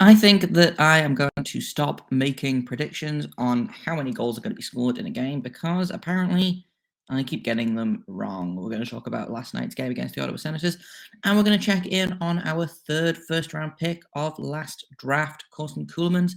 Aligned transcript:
I 0.00 0.14
think 0.14 0.52
that 0.52 0.78
I 0.78 1.00
am 1.00 1.16
going 1.16 1.30
to 1.42 1.60
stop 1.60 2.06
making 2.12 2.66
predictions 2.66 3.26
on 3.36 3.66
how 3.66 3.96
many 3.96 4.12
goals 4.12 4.38
are 4.38 4.40
going 4.40 4.52
to 4.52 4.56
be 4.56 4.62
scored 4.62 4.96
in 4.96 5.06
a 5.06 5.10
game 5.10 5.40
because 5.40 5.90
apparently 5.90 6.64
I 7.10 7.24
keep 7.24 7.42
getting 7.42 7.74
them 7.74 8.04
wrong. 8.06 8.54
We're 8.54 8.70
going 8.70 8.84
to 8.84 8.88
talk 8.88 9.08
about 9.08 9.32
last 9.32 9.54
night's 9.54 9.74
game 9.74 9.90
against 9.90 10.14
the 10.14 10.22
Ottawa 10.22 10.36
Senators, 10.36 10.76
and 11.24 11.36
we're 11.36 11.42
going 11.42 11.58
to 11.58 11.64
check 11.64 11.86
in 11.86 12.16
on 12.20 12.46
our 12.46 12.66
third 12.66 13.18
first 13.26 13.52
round 13.54 13.72
pick 13.76 14.02
of 14.14 14.38
last 14.38 14.86
draft, 14.98 15.44
Corson 15.50 15.86
Ceulemans, 15.86 16.32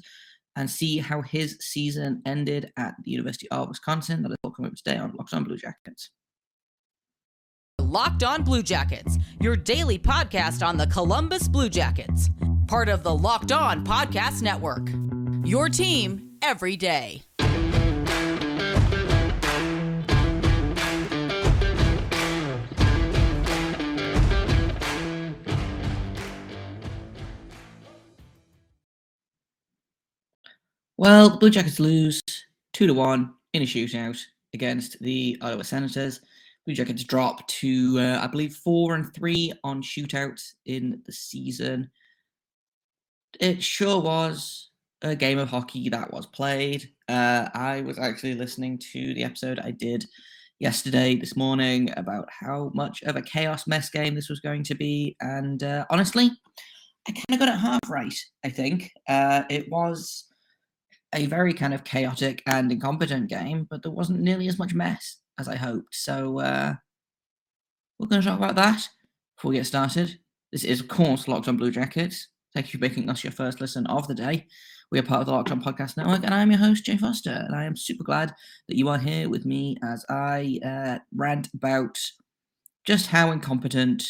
and 0.55 0.67
see 0.67 0.97
how 0.97 1.21
his 1.21 1.57
season 1.59 2.21
ended 2.25 2.71
at 2.77 2.95
the 3.03 3.11
University 3.11 3.47
of 3.51 3.67
Wisconsin. 3.67 4.23
That 4.23 4.31
is 4.31 4.37
all 4.43 4.51
coming 4.51 4.71
up 4.71 4.77
today 4.77 4.97
on 4.97 5.13
Locked 5.17 5.35
On 5.35 5.43
Blue 5.43 5.57
Jackets. 5.57 6.09
Locked 7.79 8.23
On 8.23 8.43
Blue 8.43 8.63
Jackets, 8.63 9.17
your 9.39 9.55
daily 9.55 9.99
podcast 9.99 10.65
on 10.65 10.77
the 10.77 10.87
Columbus 10.87 11.47
Blue 11.47 11.69
Jackets, 11.69 12.29
part 12.71 12.87
of 12.87 13.03
the 13.03 13.13
Locked 13.13 13.51
On 13.51 13.83
Podcast 13.83 14.41
Network. 14.41 14.87
Your 15.45 15.67
team 15.67 16.37
every 16.41 16.77
day. 16.77 17.21
Well, 30.95 31.31
the 31.31 31.37
Blue 31.39 31.49
Jackets 31.49 31.81
lose 31.81 32.21
two 32.71 32.87
to 32.87 32.93
one 32.93 33.33
in 33.51 33.63
a 33.63 33.65
shootout 33.65 34.17
against 34.53 34.97
the 35.01 35.37
Ottawa 35.41 35.63
Senators. 35.63 36.21
Blue 36.65 36.73
Jackets 36.73 37.03
drop 37.03 37.45
to, 37.49 37.99
uh, 37.99 38.19
I 38.23 38.27
believe, 38.27 38.53
four 38.53 38.95
and 38.95 39.13
three 39.13 39.51
on 39.65 39.83
shootouts 39.83 40.53
in 40.65 41.01
the 41.05 41.11
season. 41.11 41.91
It 43.39 43.63
sure 43.63 43.99
was 43.99 44.69
a 45.01 45.15
game 45.15 45.39
of 45.39 45.49
hockey 45.49 45.89
that 45.89 46.13
was 46.13 46.25
played. 46.27 46.89
Uh, 47.09 47.49
I 47.53 47.81
was 47.81 47.97
actually 47.97 48.35
listening 48.35 48.77
to 48.91 49.13
the 49.13 49.23
episode 49.23 49.59
I 49.59 49.71
did 49.71 50.05
yesterday, 50.59 51.15
this 51.15 51.35
morning, 51.35 51.89
about 51.97 52.27
how 52.29 52.71
much 52.75 53.01
of 53.03 53.15
a 53.15 53.21
chaos 53.21 53.65
mess 53.67 53.89
game 53.89 54.13
this 54.13 54.29
was 54.29 54.39
going 54.39 54.63
to 54.63 54.75
be. 54.75 55.15
And 55.21 55.63
uh, 55.63 55.85
honestly, 55.89 56.29
I 57.07 57.11
kind 57.11 57.25
of 57.31 57.39
got 57.39 57.49
it 57.49 57.59
half 57.59 57.79
right, 57.89 58.13
I 58.45 58.49
think. 58.49 58.91
Uh, 59.09 59.43
it 59.49 59.69
was 59.71 60.25
a 61.13 61.25
very 61.25 61.53
kind 61.53 61.73
of 61.73 61.83
chaotic 61.83 62.43
and 62.45 62.71
incompetent 62.71 63.27
game, 63.27 63.67
but 63.69 63.81
there 63.81 63.91
wasn't 63.91 64.21
nearly 64.21 64.47
as 64.47 64.59
much 64.59 64.73
mess 64.73 65.17
as 65.39 65.47
I 65.47 65.55
hoped. 65.55 65.95
So 65.95 66.39
uh, 66.39 66.73
we're 67.97 68.07
going 68.07 68.21
to 68.21 68.27
talk 68.27 68.37
about 68.37 68.55
that 68.55 68.87
before 69.35 69.49
we 69.49 69.57
get 69.57 69.65
started. 69.65 70.19
This 70.51 70.63
is, 70.63 70.79
of 70.79 70.87
course, 70.87 71.27
Locked 71.27 71.47
on 71.47 71.57
Blue 71.57 71.71
Jackets. 71.71 72.27
Thank 72.53 72.73
you 72.73 72.79
for 72.79 72.85
making 72.85 73.09
us 73.09 73.23
your 73.23 73.31
first 73.31 73.61
listen 73.61 73.87
of 73.87 74.07
the 74.09 74.15
day. 74.15 74.47
We 74.91 74.99
are 74.99 75.03
part 75.03 75.21
of 75.21 75.27
the 75.27 75.31
Locked 75.31 75.51
On 75.51 75.63
Podcast 75.63 75.95
Network, 75.95 76.25
and 76.25 76.33
I'm 76.33 76.51
your 76.51 76.59
host, 76.59 76.83
Jay 76.83 76.97
Forster. 76.97 77.45
And 77.47 77.55
I 77.55 77.63
am 77.63 77.77
super 77.77 78.03
glad 78.03 78.35
that 78.67 78.77
you 78.77 78.89
are 78.89 78.97
here 78.97 79.29
with 79.29 79.45
me 79.45 79.77
as 79.81 80.05
I 80.09 80.59
uh, 80.65 80.99
rant 81.15 81.47
about 81.53 81.97
just 82.85 83.07
how 83.07 83.31
incompetent 83.31 84.05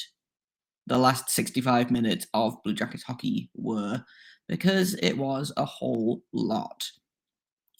the 0.87 0.97
last 0.97 1.29
65 1.29 1.91
minutes 1.91 2.25
of 2.33 2.55
Blue 2.63 2.73
Jackets 2.73 3.03
hockey 3.03 3.51
were, 3.53 4.03
because 4.47 4.95
it 4.95 5.15
was 5.15 5.53
a 5.55 5.65
whole 5.65 6.23
lot. 6.33 6.83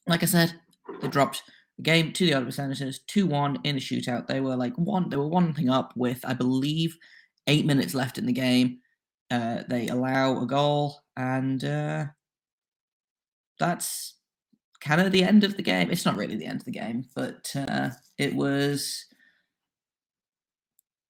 Like 0.06 0.22
I 0.22 0.28
said, 0.28 0.54
they 1.02 1.08
dropped 1.08 1.42
the 1.78 1.84
game 1.84 2.14
to 2.14 2.26
the 2.28 2.36
Ottawa 2.36 2.52
Senators, 2.52 3.00
2 3.08 3.26
1 3.26 3.62
in 3.64 3.78
a 3.78 3.80
shootout. 3.80 4.28
They 4.28 4.42
were 4.42 4.56
like 4.56 4.78
one, 4.78 5.10
they 5.10 5.18
were 5.18 5.28
one 5.28 5.56
thing 5.56 5.72
up 5.72 5.92
with, 5.96 6.20
I 6.24 6.36
believe, 6.36 6.96
eight 7.48 7.66
minutes 7.66 7.96
left 7.96 8.20
in 8.20 8.28
the 8.28 8.32
game. 8.32 8.78
Uh, 9.32 9.64
they 9.70 9.88
allow 9.88 10.42
a 10.42 10.46
goal, 10.46 11.00
and 11.16 11.64
uh, 11.64 12.06
that's 13.60 14.16
kind 14.82 15.00
of 15.00 15.14
the 15.14 15.24
end 15.24 15.46
of 15.46 15.56
the 15.56 15.64
game. 15.64 15.90
It's 15.90 16.06
not 16.06 16.18
really 16.18 16.36
the 16.36 16.46
end 16.46 16.60
of 16.60 16.66
the 16.66 16.72
game, 16.72 17.06
but 17.16 17.52
uh, 17.56 17.92
it 18.18 18.36
was. 18.36 19.06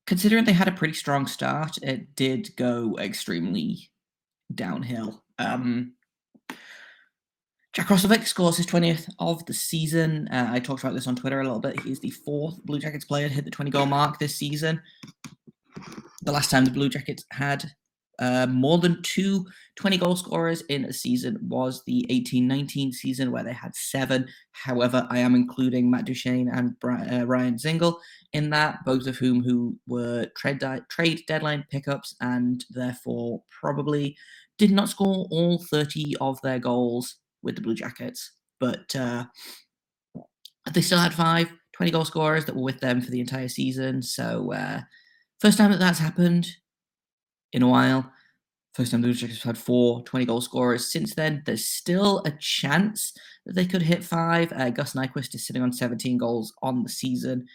Considering 0.05 0.43
they 0.43 0.53
had 0.53 0.67
a 0.67 0.73
pretty 0.73 0.93
strong 0.93 1.25
start, 1.25 1.77
it 1.81 2.15
did 2.15 2.55
go 2.57 2.97
extremely 2.99 3.89
downhill. 4.53 5.23
Um, 5.39 5.93
Jack 7.73 7.87
Roslovic 7.87 8.27
scores 8.27 8.57
his 8.57 8.65
20th 8.65 9.09
of 9.19 9.45
the 9.45 9.53
season. 9.53 10.27
Uh, 10.27 10.49
I 10.51 10.59
talked 10.59 10.83
about 10.83 10.93
this 10.93 11.07
on 11.07 11.15
Twitter 11.15 11.39
a 11.39 11.43
little 11.43 11.61
bit. 11.61 11.79
He's 11.79 12.01
the 12.01 12.09
fourth 12.09 12.61
Blue 12.65 12.79
Jackets 12.79 13.05
player 13.05 13.29
to 13.29 13.33
hit 13.33 13.45
the 13.45 13.51
20 13.51 13.71
goal 13.71 13.85
mark 13.85 14.19
this 14.19 14.35
season. 14.35 14.81
The 16.23 16.31
last 16.33 16.51
time 16.51 16.65
the 16.65 16.71
Blue 16.71 16.89
Jackets 16.89 17.23
had 17.31 17.71
uh, 18.21 18.45
more 18.45 18.77
than 18.77 19.01
two 19.01 19.45
20 19.77 19.97
goal 19.97 20.15
scorers 20.15 20.61
in 20.69 20.85
a 20.85 20.93
season 20.93 21.39
was 21.41 21.83
the 21.85 22.05
18 22.09 22.47
19 22.47 22.93
season, 22.93 23.31
where 23.31 23.43
they 23.43 23.51
had 23.51 23.75
seven. 23.75 24.27
However, 24.51 25.07
I 25.09 25.17
am 25.17 25.33
including 25.33 25.89
Matt 25.89 26.05
Duchene 26.05 26.47
and 26.47 26.75
uh, 26.83 27.25
Ryan 27.25 27.55
Dzingel 27.55 27.97
in 28.33 28.51
that, 28.51 28.85
both 28.85 29.07
of 29.07 29.17
whom 29.17 29.43
who 29.43 29.75
were 29.87 30.27
trade, 30.37 30.59
di- 30.59 30.81
trade 30.89 31.23
deadline 31.27 31.65
pickups 31.71 32.15
and 32.21 32.63
therefore 32.69 33.41
probably 33.49 34.15
did 34.59 34.71
not 34.71 34.89
score 34.89 35.25
all 35.31 35.57
30 35.71 36.15
of 36.21 36.39
their 36.41 36.59
goals 36.59 37.17
with 37.41 37.55
the 37.55 37.61
Blue 37.61 37.73
Jackets, 37.73 38.33
but 38.59 38.95
uh, 38.95 39.25
they 40.71 40.81
still 40.81 40.99
had 40.99 41.13
five 41.13 41.51
20 41.75 41.91
goal 41.91 42.05
scorers 42.05 42.45
that 42.45 42.55
were 42.55 42.61
with 42.61 42.79
them 42.81 43.01
for 43.01 43.09
the 43.09 43.19
entire 43.19 43.47
season. 43.47 44.03
So, 44.03 44.53
uh, 44.53 44.81
first 45.39 45.57
time 45.57 45.71
that 45.71 45.79
that's 45.79 45.97
happened 45.97 46.47
in 47.53 47.63
a 47.63 47.67
while. 47.67 48.11
First 48.73 48.91
time 48.91 49.03
Jackets 49.03 49.43
have 49.43 49.55
had 49.55 49.57
four 49.57 50.01
20 50.03 50.25
goal 50.25 50.39
scorers 50.39 50.91
since 50.91 51.13
then. 51.13 51.43
There's 51.45 51.67
still 51.67 52.21
a 52.25 52.31
chance 52.39 53.13
that 53.45 53.53
they 53.53 53.65
could 53.65 53.81
hit 53.81 54.03
five. 54.03 54.53
Uh, 54.53 54.69
Gus 54.69 54.93
Nyquist 54.93 55.35
is 55.35 55.45
sitting 55.45 55.61
on 55.61 55.73
17 55.73 56.17
goals 56.17 56.53
on 56.61 56.83
the 56.83 56.89
season. 56.89 57.45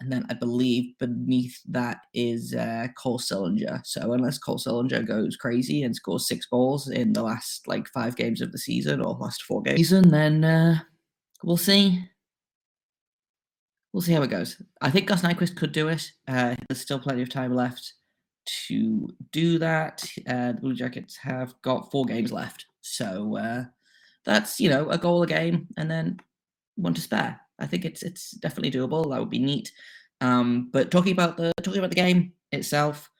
And 0.00 0.10
then 0.10 0.24
I 0.30 0.34
believe 0.34 0.96
beneath 0.98 1.58
that 1.68 1.98
is 2.14 2.54
uh, 2.54 2.86
Cole 2.96 3.18
Sillinger. 3.18 3.84
So 3.84 4.12
unless 4.12 4.38
Cole 4.38 4.58
Sillinger 4.58 5.06
goes 5.06 5.36
crazy 5.36 5.82
and 5.82 5.94
scores 5.94 6.28
six 6.28 6.46
goals 6.46 6.88
in 6.88 7.12
the 7.12 7.22
last 7.22 7.66
like 7.66 7.86
five 7.88 8.16
games 8.16 8.40
of 8.40 8.52
the 8.52 8.58
season 8.58 9.02
or 9.02 9.14
last 9.14 9.42
four 9.42 9.62
games, 9.62 9.76
season, 9.76 10.08
then 10.08 10.44
uh, 10.44 10.78
we'll 11.42 11.58
see. 11.58 12.02
We'll 13.92 14.02
see 14.02 14.12
how 14.12 14.22
it 14.22 14.30
goes. 14.30 14.62
I 14.80 14.90
think 14.90 15.08
Gus 15.08 15.22
Nyquist 15.22 15.56
could 15.56 15.72
do 15.72 15.88
it. 15.88 16.12
Uh, 16.28 16.54
there's 16.68 16.80
still 16.80 17.00
plenty 17.00 17.22
of 17.22 17.28
time 17.28 17.54
left 17.54 17.92
to 18.68 19.08
do 19.32 19.58
that. 19.58 20.04
Uh, 20.26 20.52
the 20.52 20.58
Blue 20.60 20.74
Jackets 20.74 21.16
have 21.16 21.54
got 21.62 21.90
four 21.90 22.04
games 22.04 22.32
left, 22.32 22.66
so 22.80 23.36
uh, 23.36 23.64
that's 24.24 24.60
you 24.60 24.68
know 24.68 24.88
a 24.90 24.98
goal 24.98 25.22
a 25.22 25.26
game, 25.26 25.68
and 25.76 25.90
then 25.90 26.18
one 26.76 26.94
to 26.94 27.00
spare. 27.00 27.40
I 27.58 27.66
think 27.66 27.84
it's 27.84 28.02
it's 28.02 28.32
definitely 28.32 28.70
doable. 28.70 29.10
That 29.10 29.20
would 29.20 29.30
be 29.30 29.38
neat. 29.38 29.72
Um, 30.20 30.68
but 30.72 30.90
talking 30.90 31.12
about 31.12 31.36
the 31.36 31.52
talking 31.62 31.78
about 31.78 31.90
the 31.90 31.96
game 31.96 32.32
itself, 32.52 33.10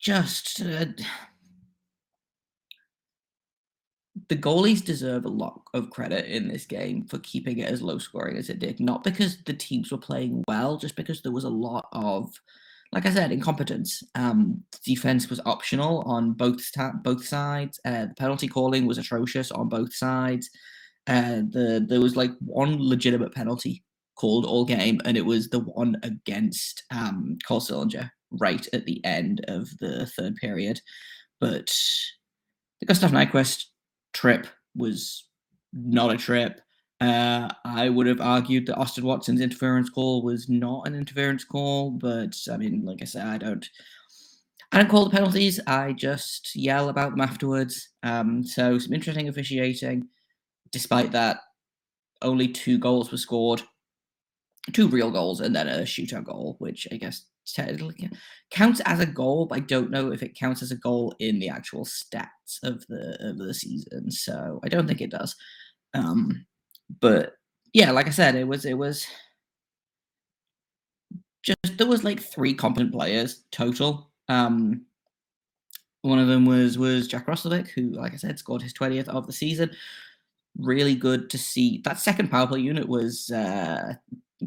just 0.00 0.62
uh, 0.62 0.86
the 4.28 4.36
goalies 4.36 4.84
deserve 4.84 5.24
a 5.24 5.30
lot 5.30 5.62
of 5.74 5.90
credit 5.90 6.26
in 6.26 6.48
this 6.48 6.66
game 6.66 7.04
for 7.04 7.18
keeping 7.20 7.58
it 7.58 7.68
as 7.68 7.82
low 7.82 7.98
scoring 7.98 8.36
as 8.36 8.50
it 8.50 8.58
did. 8.58 8.80
Not 8.80 9.04
because 9.04 9.38
the 9.44 9.54
teams 9.54 9.90
were 9.90 9.98
playing 9.98 10.44
well, 10.46 10.76
just 10.76 10.96
because 10.96 11.22
there 11.22 11.32
was 11.32 11.44
a 11.44 11.48
lot 11.48 11.88
of, 11.92 12.38
like 12.92 13.06
I 13.06 13.10
said, 13.10 13.32
incompetence. 13.32 14.02
Um, 14.14 14.62
defense 14.84 15.28
was 15.28 15.40
optional 15.44 16.02
on 16.06 16.32
both 16.32 16.62
both 17.02 17.24
sides. 17.24 17.78
Uh, 17.84 18.06
the 18.06 18.14
penalty 18.16 18.48
calling 18.48 18.86
was 18.86 18.98
atrocious 18.98 19.50
on 19.50 19.68
both 19.68 19.94
sides. 19.94 20.48
Uh, 21.06 21.42
the 21.50 21.84
there 21.86 22.00
was 22.00 22.16
like 22.16 22.32
one 22.40 22.76
legitimate 22.78 23.34
penalty 23.34 23.82
called 24.14 24.44
all 24.44 24.64
game, 24.64 25.00
and 25.04 25.16
it 25.16 25.24
was 25.24 25.48
the 25.48 25.60
one 25.60 25.96
against 26.02 26.84
um, 26.90 27.38
Cole 27.46 27.60
Sillinger 27.60 28.10
right 28.30 28.66
at 28.72 28.84
the 28.84 29.04
end 29.04 29.44
of 29.48 29.68
the 29.78 30.06
third 30.06 30.36
period. 30.36 30.80
But 31.40 31.74
the 32.80 32.86
Gustav 32.86 33.10
Nyquist 33.10 33.64
trip 34.12 34.46
was 34.74 35.28
not 35.72 36.12
a 36.12 36.16
trip. 36.16 36.60
Uh, 37.00 37.48
I 37.64 37.88
would 37.88 38.06
have 38.06 38.20
argued 38.20 38.66
that 38.66 38.76
Austin 38.76 39.04
Watson's 39.04 39.40
interference 39.40 39.88
call 39.88 40.22
was 40.22 40.48
not 40.48 40.86
an 40.86 40.94
interference 40.94 41.44
call, 41.44 41.92
but 41.92 42.36
I 42.50 42.56
mean, 42.56 42.84
like 42.84 43.02
I 43.02 43.04
said, 43.04 43.26
I 43.26 43.38
don't. 43.38 43.68
I 44.70 44.76
don't 44.78 44.90
call 44.90 45.04
the 45.04 45.16
penalties. 45.16 45.58
I 45.66 45.94
just 45.94 46.54
yell 46.54 46.90
about 46.90 47.12
them 47.12 47.22
afterwards. 47.22 47.88
Um, 48.02 48.44
so 48.44 48.78
some 48.78 48.92
interesting 48.92 49.28
officiating. 49.28 50.08
Despite 50.72 51.12
that, 51.12 51.38
only 52.20 52.48
two 52.48 52.76
goals 52.76 53.10
were 53.10 53.16
scored, 53.16 53.62
two 54.74 54.88
real 54.88 55.10
goals, 55.10 55.40
and 55.40 55.56
then 55.56 55.68
a 55.68 55.82
shootout 55.82 56.24
goal, 56.24 56.56
which 56.58 56.86
I 56.92 56.96
guess 56.96 57.24
technically 57.46 58.10
counts 58.50 58.80
as 58.80 59.00
a 59.00 59.06
goal, 59.06 59.46
but 59.46 59.56
I 59.56 59.60
don't 59.60 59.90
know 59.90 60.12
if 60.12 60.22
it 60.22 60.38
counts 60.38 60.62
as 60.62 60.70
a 60.70 60.76
goal 60.76 61.14
in 61.18 61.38
the 61.38 61.48
actual 61.48 61.84
stats 61.84 62.62
of 62.62 62.86
the 62.88 63.16
of 63.20 63.38
the 63.38 63.54
season. 63.54 64.10
So 64.10 64.60
I 64.62 64.68
don't 64.68 64.86
think 64.86 65.00
it 65.00 65.10
does. 65.10 65.34
Um, 65.94 66.44
but 67.00 67.34
yeah, 67.72 67.90
like 67.90 68.06
I 68.06 68.10
said, 68.10 68.34
it 68.34 68.46
was 68.46 68.64
it 68.64 68.74
was 68.74 69.06
just 71.42 71.78
there 71.78 71.86
was 71.86 72.04
like 72.04 72.20
three 72.20 72.54
competent 72.54 72.92
players 72.92 73.44
total. 73.52 74.10
Um, 74.28 74.84
One 76.02 76.18
of 76.18 76.28
them 76.28 76.44
was 76.46 76.78
was 76.78 77.08
Jack 77.08 77.26
Roslovic, 77.26 77.68
who, 77.68 77.90
like 77.90 78.12
I 78.14 78.16
said, 78.16 78.38
scored 78.38 78.62
his 78.62 78.74
20th 78.74 79.08
of 79.08 79.26
the 79.26 79.32
season. 79.32 79.70
Really 80.58 80.94
good 80.94 81.30
to 81.30 81.38
see. 81.38 81.80
That 81.84 81.98
second 81.98 82.30
power 82.30 82.46
play 82.46 82.60
unit 82.60 82.88
was 82.88 83.30
uh, 83.30 83.94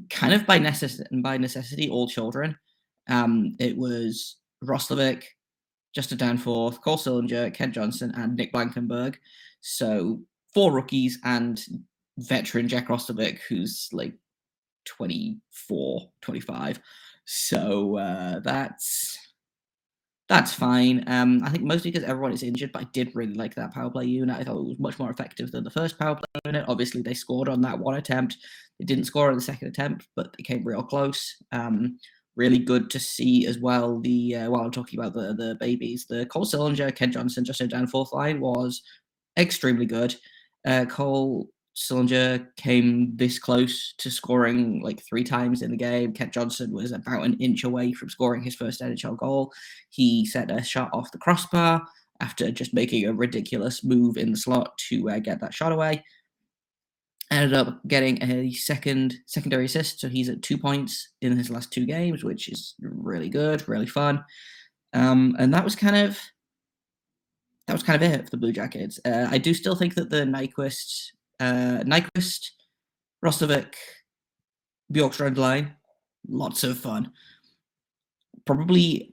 kind 0.09 0.33
of 0.33 0.45
by 0.45 0.59
necessity, 0.59 1.21
by 1.21 1.37
necessity, 1.37 1.89
all 1.89 2.07
children. 2.07 2.57
Um, 3.09 3.55
it 3.59 3.77
was 3.77 4.37
Roslovic, 4.63 5.23
Justin 5.93 6.17
Danforth, 6.17 6.81
Cole 6.81 6.97
Sillinger, 6.97 7.53
Kent 7.53 7.73
Johnson, 7.75 8.13
and 8.15 8.35
Nick 8.35 8.51
Blankenburg. 8.51 9.19
So 9.61 10.21
four 10.53 10.71
rookies 10.71 11.19
and 11.23 11.63
veteran 12.21 12.67
Jack 12.67 12.87
Roslovic, 12.87 13.39
who's 13.47 13.89
like 13.91 14.13
24, 14.85 16.09
25. 16.21 16.79
So 17.25 17.97
uh, 17.97 18.39
that's 18.39 19.17
that's 20.31 20.53
fine. 20.53 21.03
Um, 21.07 21.41
I 21.43 21.49
think 21.49 21.65
mostly 21.65 21.91
because 21.91 22.07
everyone 22.07 22.31
is 22.31 22.41
injured, 22.41 22.71
but 22.71 22.83
I 22.83 22.87
did 22.93 23.11
really 23.13 23.33
like 23.33 23.53
that 23.55 23.73
power 23.73 23.89
play 23.89 24.05
unit. 24.05 24.37
I 24.39 24.45
thought 24.45 24.59
it 24.59 24.65
was 24.65 24.79
much 24.79 24.97
more 24.97 25.09
effective 25.09 25.51
than 25.51 25.65
the 25.65 25.69
first 25.69 25.99
power 25.99 26.15
play 26.15 26.41
unit. 26.45 26.65
Obviously, 26.69 27.01
they 27.01 27.13
scored 27.13 27.49
on 27.49 27.59
that 27.61 27.77
one 27.77 27.95
attempt. 27.95 28.37
They 28.79 28.85
didn't 28.85 29.03
score 29.03 29.29
on 29.29 29.35
the 29.35 29.41
second 29.41 29.67
attempt, 29.67 30.07
but 30.15 30.33
they 30.37 30.43
came 30.43 30.63
real 30.63 30.83
close. 30.83 31.35
Um, 31.51 31.97
really 32.37 32.59
good 32.59 32.89
to 32.91 32.99
see 32.99 33.45
as 33.45 33.59
well. 33.59 33.99
The 33.99 34.35
uh, 34.37 34.49
while 34.49 34.61
I'm 34.61 34.71
talking 34.71 34.97
about 34.97 35.13
the 35.13 35.33
the 35.33 35.57
babies, 35.59 36.05
the 36.07 36.25
Cole 36.27 36.45
Sillinger, 36.45 36.95
Kent 36.95 37.13
Johnson, 37.13 37.43
Justin 37.43 37.67
Danforth 37.67 38.13
line 38.13 38.39
was 38.39 38.81
extremely 39.37 39.85
good. 39.85 40.15
Uh, 40.65 40.85
Cole 40.85 41.49
Sillinger 41.75 42.47
came 42.57 43.15
this 43.15 43.39
close 43.39 43.93
to 43.97 44.11
scoring 44.11 44.81
like 44.81 45.01
three 45.03 45.23
times 45.23 45.61
in 45.61 45.71
the 45.71 45.77
game. 45.77 46.13
Kent 46.13 46.33
Johnson 46.33 46.71
was 46.71 46.91
about 46.91 47.23
an 47.23 47.37
inch 47.39 47.63
away 47.63 47.93
from 47.93 48.09
scoring 48.09 48.43
his 48.43 48.55
first 48.55 48.81
NHL 48.81 49.17
goal. 49.17 49.53
He 49.89 50.25
set 50.25 50.51
a 50.51 50.63
shot 50.63 50.89
off 50.93 51.11
the 51.11 51.17
crossbar 51.17 51.81
after 52.19 52.51
just 52.51 52.73
making 52.73 53.05
a 53.05 53.13
ridiculous 53.13 53.83
move 53.83 54.17
in 54.17 54.31
the 54.31 54.37
slot 54.37 54.77
to 54.89 55.09
uh, 55.09 55.19
get 55.19 55.39
that 55.41 55.53
shot 55.53 55.71
away. 55.71 56.03
Ended 57.31 57.53
up 57.53 57.79
getting 57.87 58.21
a 58.21 58.51
second 58.51 59.15
secondary 59.25 59.65
assist, 59.65 60.01
so 60.01 60.09
he's 60.09 60.27
at 60.27 60.41
two 60.41 60.57
points 60.57 61.13
in 61.21 61.37
his 61.37 61.49
last 61.49 61.71
two 61.71 61.85
games, 61.85 62.23
which 62.23 62.49
is 62.49 62.75
really 62.79 63.29
good, 63.29 63.67
really 63.69 63.87
fun. 63.87 64.23
Um, 64.93 65.37
and 65.39 65.53
that 65.53 65.63
was 65.63 65.75
kind 65.75 65.95
of 65.95 66.19
that 67.67 67.73
was 67.73 67.83
kind 67.83 68.03
of 68.03 68.11
it 68.11 68.25
for 68.25 68.31
the 68.31 68.37
Blue 68.37 68.51
Jackets. 68.51 68.99
Uh, 69.05 69.27
I 69.31 69.37
do 69.37 69.53
still 69.53 69.75
think 69.75 69.95
that 69.95 70.09
the 70.09 70.23
Nyquist 70.23 71.11
uh, 71.41 71.83
Nyquist, 71.83 72.51
Roslovic, 73.25 73.73
Bjorkstrand 74.93 75.37
line, 75.37 75.75
lots 76.27 76.63
of 76.63 76.77
fun. 76.77 77.11
Probably 78.45 79.11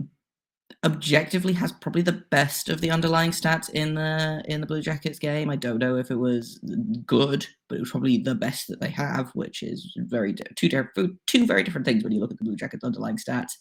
objectively 0.85 1.53
has 1.55 1.73
probably 1.73 2.03
the 2.03 2.25
best 2.31 2.69
of 2.69 2.81
the 2.81 2.91
underlying 2.91 3.31
stats 3.31 3.69
in 3.71 3.95
the 3.95 4.43
in 4.47 4.61
the 4.61 4.67
Blue 4.67 4.83
Jackets 4.83 5.19
game. 5.19 5.51
I 5.51 5.57
don't 5.57 5.79
know 5.79 5.97
if 5.97 6.11
it 6.11 6.17
was 6.17 6.61
good, 7.07 7.47
but 7.69 7.77
it 7.77 7.81
was 7.81 7.91
probably 7.91 8.19
the 8.19 8.35
best 8.35 8.69
that 8.69 8.81
they 8.81 8.91
have, 8.91 9.31
which 9.31 9.63
is 9.63 9.93
very 9.97 10.35
two 10.55 10.69
different 10.69 11.19
two 11.27 11.47
very 11.47 11.63
different 11.63 11.87
things 11.87 12.05
when 12.05 12.13
you 12.13 12.21
look 12.21 12.31
at 12.31 12.39
the 12.39 12.45
Blue 12.45 12.57
Jackets 12.57 12.85
underlying 12.85 13.17
stats. 13.17 13.53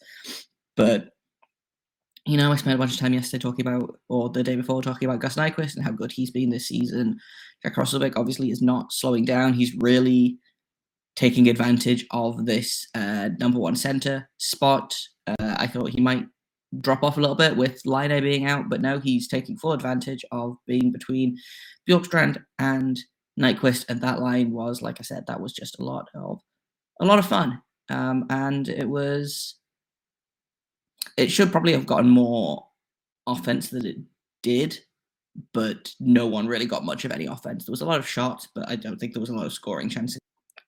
But 0.76 1.10
you 2.28 2.38
know, 2.38 2.52
I 2.52 2.56
spent 2.58 2.76
a 2.76 2.78
bunch 2.78 2.94
of 2.94 3.00
time 3.00 3.14
yesterday 3.14 3.42
talking 3.42 3.66
about, 3.66 3.98
or 4.10 4.30
the 4.30 4.44
day 4.44 4.56
before, 4.56 4.82
talking 4.82 5.08
about 5.08 5.22
Gus 5.22 5.36
Nyquist 5.36 5.76
and 5.76 5.86
how 5.86 5.92
good 5.92 6.12
he's 6.12 6.32
been 6.32 6.50
this 6.50 6.68
season. 6.68 7.18
Jack 7.64 7.76
Roslovic 7.76 8.14
obviously 8.18 8.52
is 8.52 8.62
not 8.62 8.92
slowing 8.92 9.26
down. 9.26 9.54
He's 9.54 9.74
really 9.80 10.38
taking 11.16 11.48
advantage 11.48 12.06
of 12.12 12.46
this 12.46 12.86
uh, 12.94 13.30
number 13.40 13.60
one 13.60 13.76
center 13.76 14.30
spot. 14.38 14.96
Uh, 15.26 15.56
I 15.58 15.68
thought 15.68 15.90
he 15.90 16.02
might 16.02 16.26
drop 16.82 17.02
off 17.02 17.18
a 17.18 17.22
little 17.22 17.36
bit 17.36 17.56
with 17.56 17.82
Laine 17.86 18.22
being 18.22 18.46
out, 18.46 18.70
but 18.70 18.82
now 18.82 19.00
he's 19.00 19.28
taking 19.28 19.58
full 19.58 19.72
advantage 19.72 20.26
of 20.32 20.58
being 20.68 20.92
between 20.92 21.38
Bjorkstrand 21.90 22.44
and 22.60 23.00
Nyquist, 23.40 23.86
and 23.88 24.02
that 24.02 24.20
line 24.20 24.52
was, 24.52 24.82
like 24.82 24.98
I 25.00 25.04
said, 25.04 25.26
that 25.28 25.40
was 25.40 25.54
just 25.54 25.80
a 25.80 25.84
lot 25.84 26.10
of 26.16 26.40
a 27.00 27.06
lot 27.06 27.20
of 27.20 27.26
fun, 27.26 27.62
um, 27.90 28.26
and 28.30 28.68
it 28.68 28.90
was 28.90 29.56
it 31.18 31.32
should 31.32 31.52
probably 31.52 31.74
have 31.74 31.86
gotten 31.86 32.10
more 32.10 32.66
offense 33.26 33.70
than 33.70 33.86
it 33.86 33.98
did, 34.44 34.80
but 35.54 35.94
no 36.00 36.28
one 36.28 36.48
really 36.48 36.66
got 36.66 36.86
much 36.86 37.06
of 37.06 37.12
any 37.12 37.26
offense. 37.26 37.66
There 37.66 37.74
was 37.74 37.82
a 37.82 37.86
lot 37.86 38.00
of 38.00 38.08
shots, 38.08 38.48
but 38.54 38.70
I 38.70 38.76
don't 38.76 38.98
think 38.98 39.14
there 39.14 39.22
was 39.22 39.30
a 39.30 39.36
lot 39.36 39.46
of 39.46 39.54
scoring 39.54 39.90
chances. 39.90 40.20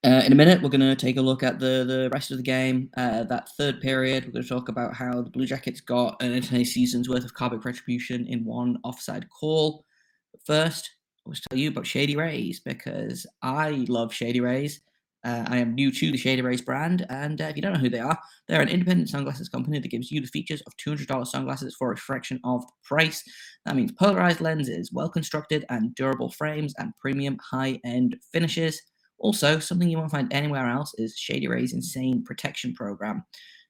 Uh, 0.05 0.21
in 0.25 0.31
a 0.31 0.35
minute, 0.35 0.61
we're 0.61 0.69
going 0.69 0.79
to 0.79 0.95
take 0.95 1.17
a 1.17 1.21
look 1.21 1.43
at 1.43 1.59
the, 1.59 1.83
the 1.85 2.09
rest 2.13 2.31
of 2.31 2.37
the 2.37 2.43
game. 2.43 2.89
Uh, 2.95 3.23
that 3.25 3.49
third 3.57 3.81
period, 3.81 4.25
we're 4.25 4.31
going 4.31 4.43
to 4.43 4.49
talk 4.49 4.69
about 4.69 4.93
how 4.93 5.21
the 5.21 5.29
Blue 5.29 5.45
Jackets 5.45 5.81
got 5.81 6.21
an 6.21 6.31
entire 6.31 6.63
season's 6.63 7.09
worth 7.09 7.25
of 7.25 7.33
carbon 7.33 7.59
retribution 7.59 8.25
in 8.27 8.45
one 8.45 8.77
offside 8.83 9.29
call. 9.29 9.83
But 10.31 10.41
first, 10.45 10.89
I 11.25 11.29
was 11.29 11.41
tell 11.41 11.59
you 11.59 11.69
about 11.69 11.85
Shady 11.85 12.15
Rays 12.15 12.61
because 12.61 13.25
I 13.41 13.85
love 13.89 14.13
Shady 14.13 14.39
Rays. 14.39 14.79
Uh, 15.25 15.43
I 15.47 15.57
am 15.57 15.75
new 15.75 15.91
to 15.91 16.11
the 16.11 16.17
Shady 16.17 16.41
Rays 16.41 16.61
brand, 16.61 17.05
and 17.09 17.41
uh, 17.41 17.45
if 17.45 17.55
you 17.57 17.61
don't 17.61 17.73
know 17.73 17.79
who 17.79 17.89
they 17.89 17.99
are, 17.99 18.17
they're 18.47 18.61
an 18.61 18.69
independent 18.69 19.09
sunglasses 19.09 19.49
company 19.49 19.79
that 19.79 19.87
gives 19.89 20.11
you 20.11 20.21
the 20.21 20.27
features 20.27 20.61
of 20.61 20.73
$200 20.77 21.27
sunglasses 21.27 21.75
for 21.77 21.91
a 21.91 21.97
fraction 21.97 22.39
of 22.45 22.61
the 22.61 22.71
price. 22.85 23.21
That 23.65 23.75
means 23.75 23.91
polarized 23.91 24.39
lenses, 24.39 24.91
well 24.93 25.09
constructed 25.09 25.65
and 25.69 25.93
durable 25.95 26.31
frames, 26.31 26.73
and 26.77 26.93
premium 27.01 27.37
high 27.51 27.79
end 27.83 28.15
finishes. 28.31 28.81
Also, 29.17 29.59
something 29.59 29.89
you 29.89 29.97
won't 29.97 30.11
find 30.11 30.31
anywhere 30.31 30.69
else 30.69 30.93
is 30.97 31.17
Shady 31.17 31.49
Rays' 31.49 31.73
insane 31.73 32.23
protection 32.23 32.73
program. 32.73 33.23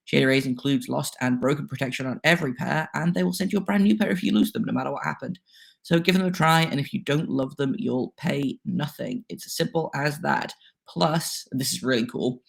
Shady 0.06 0.25
Rays 0.25 0.46
includes 0.46 0.88
lost 0.88 1.16
and 1.22 1.42
broken 1.42 1.68
protection 1.68 2.06
on 2.06 2.19
every 2.24 2.54
pair, 2.54 2.90
and 2.94 3.13
they 3.13 3.24
will 3.24 3.34
send 3.34 3.51
you 3.51 3.57
a 3.57 3.63
brand 3.63 3.84
new 3.84 3.98
pair 3.98 4.12
if 4.12 4.24
you 4.24 4.34
lose 4.34 4.51
them, 4.51 4.66
no 4.66 4.74
matter 4.74 4.92
what 4.92 5.04
happened. 5.04 5.40
So 5.81 6.00
give 6.00 6.16
them 6.16 6.28
a 6.28 6.31
try, 6.31 6.62
and 6.62 6.80
if 6.80 6.94
you 6.94 7.04
don't 7.04 7.30
love 7.30 7.56
them, 7.57 7.75
you'll 7.78 8.13
pay 8.18 8.60
nothing. 8.66 9.25
It's 9.30 9.46
as 9.46 9.54
simple 9.54 9.90
as 9.96 10.19
that. 10.19 10.54
Plus, 10.91 11.47
this 11.51 11.71
is 11.71 11.83
really 11.83 12.06
cool. 12.06 12.41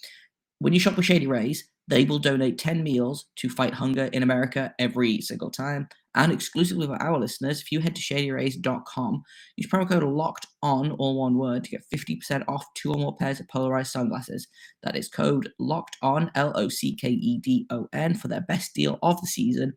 When 0.58 0.72
you 0.72 0.80
shop 0.80 0.96
with 0.96 1.06
Shady 1.06 1.26
Rays, 1.26 1.64
they 1.88 2.04
will 2.04 2.18
donate 2.18 2.58
10 2.58 2.82
meals 2.82 3.26
to 3.36 3.48
fight 3.48 3.74
hunger 3.74 4.04
in 4.12 4.22
America 4.22 4.72
every 4.78 5.20
single 5.20 5.50
time. 5.50 5.88
And 6.14 6.32
exclusively 6.32 6.86
for 6.86 7.00
our 7.00 7.18
listeners, 7.18 7.60
if 7.60 7.70
you 7.70 7.80
head 7.80 7.94
to 7.94 8.02
shadyrays.com, 8.02 9.22
use 9.56 9.70
promo 9.70 9.88
code 9.88 10.02
LOCKED 10.02 10.46
ON, 10.62 10.92
all 10.92 11.20
one 11.20 11.36
word, 11.36 11.64
to 11.64 11.70
get 11.70 11.84
50% 11.92 12.44
off 12.48 12.64
two 12.74 12.92
or 12.92 12.98
more 12.98 13.16
pairs 13.16 13.38
of 13.38 13.48
polarized 13.48 13.92
sunglasses. 13.92 14.48
That 14.82 14.96
is 14.96 15.08
code 15.08 15.50
LOCKED 15.60 15.96
ON, 16.02 16.30
L 16.34 16.52
O 16.56 16.68
C 16.68 16.96
K 16.96 17.10
E 17.10 17.38
D 17.38 17.66
O 17.70 17.86
N, 17.92 18.14
for 18.14 18.28
their 18.28 18.40
best 18.40 18.74
deal 18.74 18.98
of 19.02 19.20
the 19.20 19.28
season. 19.28 19.74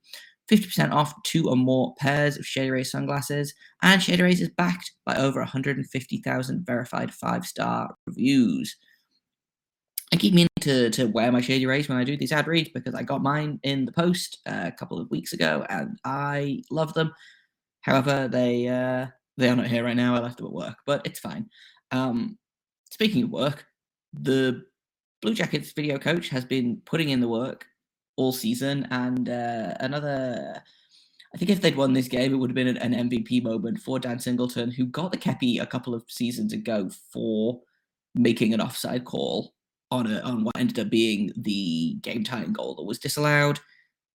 50% 0.52 0.92
off 0.92 1.14
two 1.24 1.50
or 1.50 1.56
more 1.56 1.96
pairs 1.96 2.38
of 2.38 2.46
Shady 2.46 2.72
Rays 2.72 2.92
sunglasses, 2.92 3.54
and 3.82 4.02
Shady 4.02 4.24
Rays 4.24 4.42
is 4.42 4.50
backed 4.50 4.92
by 5.06 5.16
over 5.16 5.40
150,000 5.40 6.66
verified 6.66 7.14
five 7.14 7.46
star 7.46 7.96
reviews. 8.06 8.76
I 10.12 10.18
keep 10.18 10.34
meaning 10.34 10.50
to, 10.62 10.90
to 10.92 11.06
wear 11.06 11.32
my 11.32 11.42
Shady 11.42 11.66
Rays 11.66 11.90
when 11.90 11.98
I 11.98 12.04
do 12.04 12.16
these 12.16 12.32
ad 12.32 12.48
reads 12.48 12.70
because 12.70 12.94
I 12.94 13.04
got 13.04 13.24
mine 13.24 13.60
in 13.64 13.86
the 13.86 13.92
post 13.92 14.40
uh, 14.48 14.66
a 14.66 14.72
couple 14.72 15.00
of 15.00 15.10
weeks 15.10 15.34
ago 15.34 15.66
and 15.70 15.98
I 16.06 16.62
love 16.70 16.94
them. 16.94 17.14
However, 17.82 18.28
they 18.28 18.68
uh, 18.68 19.08
they 19.38 19.50
are 19.50 19.56
not 19.56 19.68
here 19.68 19.84
right 19.84 19.96
now. 19.96 20.16
I 20.16 20.20
left 20.20 20.38
them 20.38 20.46
at 20.46 20.54
work, 20.54 20.76
but 20.86 21.06
it's 21.06 21.20
fine. 21.20 21.50
Um, 21.92 22.38
speaking 22.92 23.24
of 23.24 23.32
work, 23.32 23.66
the 24.14 24.64
Blue 25.22 25.34
Jackets 25.34 25.72
video 25.72 25.98
coach 25.98 26.30
has 26.30 26.46
been 26.46 26.82
putting 26.86 27.10
in 27.10 27.20
the 27.20 27.28
work 27.28 27.66
all 28.16 28.32
season. 28.32 28.88
And 28.92 29.30
uh, 29.30 29.74
another, 29.80 30.62
I 31.34 31.38
think 31.38 31.52
if 31.52 31.62
they'd 31.62 31.76
won 31.76 31.94
this 31.94 32.08
game, 32.08 32.34
it 32.34 32.38
would 32.38 32.50
have 32.50 32.56
been 32.56 32.78
an, 32.78 33.10
MVP 33.10 33.44
moment 33.44 33.80
for 33.80 34.00
Dan 34.00 34.20
Singleton, 34.20 34.72
who 34.72 34.86
got 34.86 35.12
the 35.12 35.18
Kepi 35.18 35.62
a 35.62 35.66
couple 35.66 35.94
of 35.94 36.04
seasons 36.08 36.54
ago 36.54 36.90
for 37.12 37.62
making 38.16 38.54
an 38.54 38.62
offside 38.62 39.06
call 39.06 39.54
on 39.92 40.08
a, 40.08 40.20
on 40.20 40.44
what 40.44 40.58
ended 40.58 40.80
up 40.80 40.90
being 40.90 41.32
the 41.38 41.96
game 42.02 42.24
tying 42.24 42.54
goal 42.54 42.76
that 42.76 42.84
was 42.84 43.00
disallowed, 43.00 43.60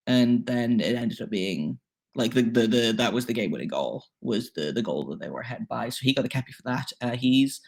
and 0.06 0.44
then 0.46 0.80
it 0.80 0.96
ended 0.96 1.20
up 1.20 1.30
being 1.30 1.78
like 2.14 2.34
the, 2.34 2.42
the 2.42 2.66
the 2.66 2.94
that 2.96 3.12
was 3.12 3.26
the 3.26 3.32
game 3.32 3.50
winning 3.50 3.68
goal 3.68 4.04
was 4.20 4.50
the 4.52 4.72
the 4.72 4.82
goal 4.82 5.04
that 5.04 5.20
they 5.20 5.28
were 5.28 5.40
ahead 5.40 5.68
by. 5.68 5.88
So 5.88 6.00
he 6.02 6.12
got 6.12 6.22
the 6.22 6.28
Kepi 6.28 6.52
for 6.52 6.62
that. 6.64 6.92
Uh, 7.00 7.16
he's 7.16 7.60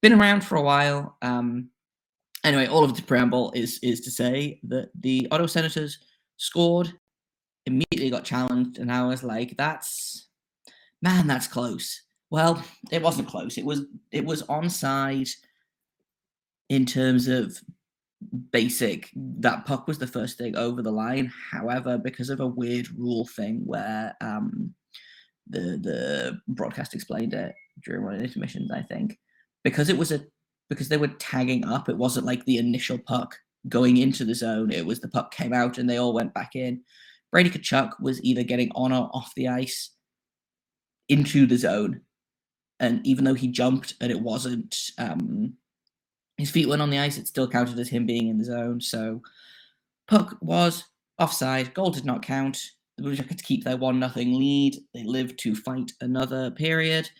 been 0.00 0.14
around 0.14 0.42
for 0.42 0.56
a 0.56 0.62
while. 0.62 1.16
Um, 1.22 1.70
anyway, 2.46 2.66
all 2.66 2.84
of 2.84 2.96
the 2.96 3.02
preamble 3.02 3.52
is 3.54 3.78
is 3.82 4.00
to 4.02 4.10
say 4.10 4.60
that 4.64 4.90
the 4.98 5.28
Ottawa 5.30 5.48
Senators 5.48 5.98
scored, 6.36 6.92
immediately 7.66 8.10
got 8.10 8.24
challenged, 8.24 8.78
and 8.78 8.90
I 8.90 9.04
was 9.06 9.22
like, 9.22 9.56
"That's 9.58 10.28
man, 11.02 11.26
that's 11.26 11.48
close." 11.48 12.02
Well, 12.30 12.62
it 12.90 13.02
wasn't 13.02 13.28
close. 13.28 13.58
It 13.58 13.64
was 13.64 13.82
it 14.10 14.24
was 14.24 14.42
onside 14.44 15.30
in 16.68 16.86
terms 16.86 17.28
of 17.28 17.58
basic. 18.52 19.10
That 19.14 19.66
puck 19.66 19.86
was 19.86 19.98
the 19.98 20.06
first 20.06 20.38
thing 20.38 20.56
over 20.56 20.82
the 20.82 20.92
line. 20.92 21.32
However, 21.52 21.98
because 21.98 22.30
of 22.30 22.40
a 22.40 22.46
weird 22.46 22.88
rule 22.96 23.26
thing 23.26 23.62
where 23.64 24.14
um, 24.20 24.74
the 25.48 25.78
the 25.82 26.40
broadcast 26.48 26.94
explained 26.94 27.34
it 27.34 27.54
during 27.84 28.04
one 28.04 28.14
of 28.14 28.20
the 28.20 28.26
intermissions, 28.26 28.70
I 28.70 28.82
think, 28.82 29.18
because 29.64 29.88
it 29.88 29.98
was 29.98 30.12
a 30.12 30.24
because 30.68 30.88
they 30.88 30.96
were 30.96 31.08
tagging 31.08 31.64
up. 31.64 31.88
It 31.88 31.96
wasn't 31.96 32.26
like 32.26 32.44
the 32.44 32.58
initial 32.58 32.98
puck 32.98 33.36
going 33.68 33.96
into 33.96 34.24
the 34.24 34.34
zone. 34.34 34.70
It 34.70 34.86
was 34.86 35.00
the 35.00 35.08
puck 35.08 35.32
came 35.32 35.52
out 35.52 35.78
and 35.78 35.88
they 35.88 35.96
all 35.96 36.12
went 36.14 36.34
back 36.34 36.54
in. 36.54 36.82
Brady 37.32 37.50
Tkachuk 37.50 38.00
was 38.00 38.22
either 38.22 38.42
getting 38.42 38.70
on 38.74 38.92
or 38.92 39.10
off 39.12 39.32
the 39.34 39.48
ice 39.48 39.90
into 41.08 41.46
the 41.46 41.58
zone. 41.58 42.00
And 42.78 43.04
even 43.06 43.24
though 43.24 43.34
he 43.34 43.48
jumped 43.48 43.94
and 44.00 44.10
it 44.10 44.20
wasn't 44.20 44.76
um, 44.98 45.54
his 46.36 46.50
feet 46.50 46.68
weren't 46.68 46.82
on 46.82 46.90
the 46.90 46.98
ice, 46.98 47.18
it 47.18 47.26
still 47.26 47.48
counted 47.48 47.78
as 47.78 47.88
him 47.88 48.06
being 48.06 48.28
in 48.28 48.38
the 48.38 48.44
zone. 48.44 48.80
So 48.80 49.22
puck 50.08 50.36
was 50.40 50.84
offside, 51.18 51.74
goal 51.74 51.90
did 51.90 52.04
not 52.04 52.22
count. 52.22 52.62
The 52.96 53.02
Blue 53.02 53.14
Jackets 53.14 53.42
keep 53.42 53.64
their 53.64 53.76
one 53.76 53.98
nothing 53.98 54.38
lead. 54.38 54.76
They 54.94 55.04
live 55.04 55.36
to 55.38 55.54
fight 55.54 55.92
another 56.00 56.50
period. 56.50 57.10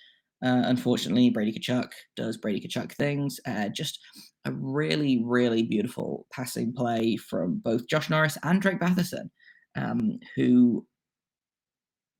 Uh, 0.46 0.62
unfortunately, 0.66 1.28
Brady 1.28 1.52
Tkachuk 1.52 1.90
does 2.14 2.36
Brady 2.36 2.60
Tkachuk 2.60 2.92
things. 2.92 3.40
Uh, 3.48 3.68
just 3.68 3.98
a 4.44 4.52
really, 4.52 5.20
really 5.24 5.64
beautiful 5.64 6.24
passing 6.32 6.72
play 6.72 7.16
from 7.16 7.56
both 7.56 7.88
Josh 7.88 8.08
Norris 8.08 8.38
and 8.44 8.62
Drake 8.62 8.78
Batherson, 8.78 9.28
um, 9.74 10.20
who 10.36 10.86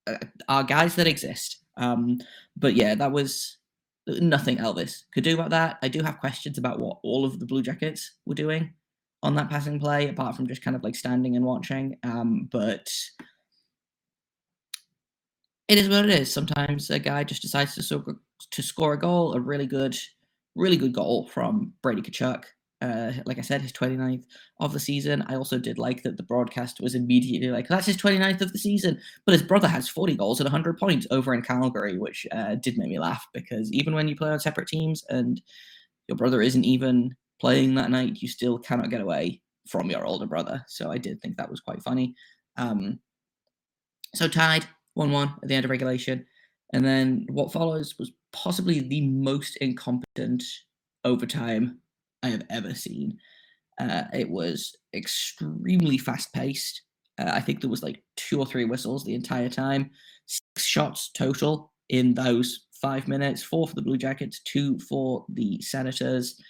uh, 0.09 0.16
are 0.49 0.64
guys 0.64 0.97
that 0.97 1.06
exist. 1.06 1.59
Um, 1.76 2.18
but 2.56 2.75
yeah, 2.75 2.97
that 2.97 3.12
was 3.12 3.59
nothing 4.09 4.56
Elvis 4.56 5.04
could 5.14 5.23
do 5.23 5.35
about 5.35 5.50
that. 5.50 5.78
I 5.83 5.87
do 5.87 6.02
have 6.02 6.18
questions 6.18 6.59
about 6.59 6.80
what 6.80 6.99
all 7.04 7.25
of 7.25 7.38
the 7.38 7.47
Blue 7.47 7.62
Jackets 7.62 8.14
were 8.25 8.35
doing 8.35 8.75
on 9.23 9.37
that 9.37 9.50
passing 9.50 9.78
play, 9.78 10.09
apart 10.09 10.35
from 10.35 10.49
just 10.49 10.62
kind 10.62 10.75
of 10.75 10.83
like 10.83 10.97
standing 10.97 11.37
and 11.37 11.45
watching. 11.45 11.97
Um, 12.02 12.49
but 12.50 12.90
it 15.68 15.78
is 15.78 15.88
what 15.88 16.04
it 16.04 16.11
is. 16.11 16.32
Sometimes 16.32 16.90
a 16.90 16.99
guy 16.99 17.25
just 17.25 17.42
decides 17.42 17.75
to 17.75 17.82
score, 17.82 18.16
to 18.50 18.62
score 18.62 18.92
a 18.94 18.99
goal, 18.99 19.35
a 19.35 19.40
really 19.40 19.66
good, 19.66 19.96
really 20.54 20.76
good 20.76 20.92
goal 20.92 21.26
from 21.28 21.73
Brady 21.82 22.02
Tkachuk. 22.02 22.44
Uh, 22.82 23.12
like 23.25 23.38
I 23.38 23.42
said, 23.42 23.62
his 23.62 23.73
29th 23.73 24.25
of 24.61 24.73
the 24.73 24.78
season. 24.78 25.25
I 25.28 25.35
also 25.35 25.58
did 25.58 25.78
like 25.78 26.02
that 26.02 26.18
the 26.18 26.23
broadcast 26.23 26.78
was 26.80 26.94
immediately 26.94 27.49
like, 27.49 27.68
that's 27.68 27.87
his 27.87 27.96
29th 27.96 28.42
of 28.42 28.52
the 28.52 28.58
season. 28.58 29.00
But 29.25 29.32
his 29.32 29.42
brother 29.42 29.66
has 29.66 29.88
40 29.88 30.14
goals 30.16 30.40
and 30.40 30.44
100 30.44 30.78
points 30.78 31.06
over 31.11 31.32
in 31.35 31.42
Calgary, 31.42 31.99
which 31.99 32.26
uh, 32.32 32.56
did 32.56 32.76
make 32.76 32.90
me 32.90 32.99
laugh 32.99 33.26
because 33.32 33.73
even 33.73 33.94
when 33.94 34.08
you 34.08 34.14
play 34.14 34.30
on 34.30 34.38
separate 34.38 34.68
teams 34.68 35.04
and 35.08 35.40
your 36.06 36.16
brother 36.16 36.42
isn't 36.42 36.64
even 36.64 37.16
playing 37.40 37.75
that 37.75 37.90
night, 37.90 38.20
you 38.20 38.28
still 38.28 38.58
cannot 38.58 38.90
get 38.90 39.00
away 39.00 39.40
from 39.66 39.90
your 39.90 40.06
older 40.06 40.26
brother. 40.26 40.62
So 40.68 40.92
I 40.92 40.99
did 40.99 41.20
think 41.20 41.38
that 41.38 41.50
was 41.50 41.61
quite 41.61 41.82
funny. 41.82 42.14
Um, 42.58 43.00
so 44.14 44.28
tied 44.28 44.66
1 44.97 45.11
1 45.11 45.35
at 45.43 45.49
the 45.49 45.55
end 45.55 45.65
of 45.65 45.71
regulation. 45.71 46.26
And 46.73 46.85
then 46.85 47.26
what 47.29 47.53
follows 47.53 47.95
was 47.99 48.12
possibly 48.33 48.81
the 48.81 49.07
most 49.09 49.57
incompetent 49.59 50.43
overtime 51.05 51.79
I 52.23 52.29
have 52.29 52.43
ever 52.50 52.75
seen. 52.75 53.19
Uh, 53.79 54.05
it 54.12 54.29
was 54.29 54.75
extremely 54.95 55.99
fast 55.99 56.33
paced. 56.33 56.83
Uh, 57.19 57.31
I 57.33 57.41
think 57.41 57.61
there 57.61 57.71
was 57.71 57.83
like 57.83 58.03
two 58.17 58.38
or 58.38 58.47
three 58.47 58.65
whistles 58.65 59.05
the 59.05 59.15
entire 59.15 59.50
time. 59.50 59.91
Six 60.26 60.67
shots 60.67 61.11
total 61.12 61.73
in 61.91 62.15
those 62.15 62.67
five 62.81 63.07
minutes. 63.07 63.43
Four 63.43 63.69
for 63.69 63.75
the 63.75 63.83
Blue 63.83 63.99
Jackets, 63.99 64.41
two 64.43 64.79
for 64.79 65.26
the 65.29 65.61
Senators. 65.61 66.41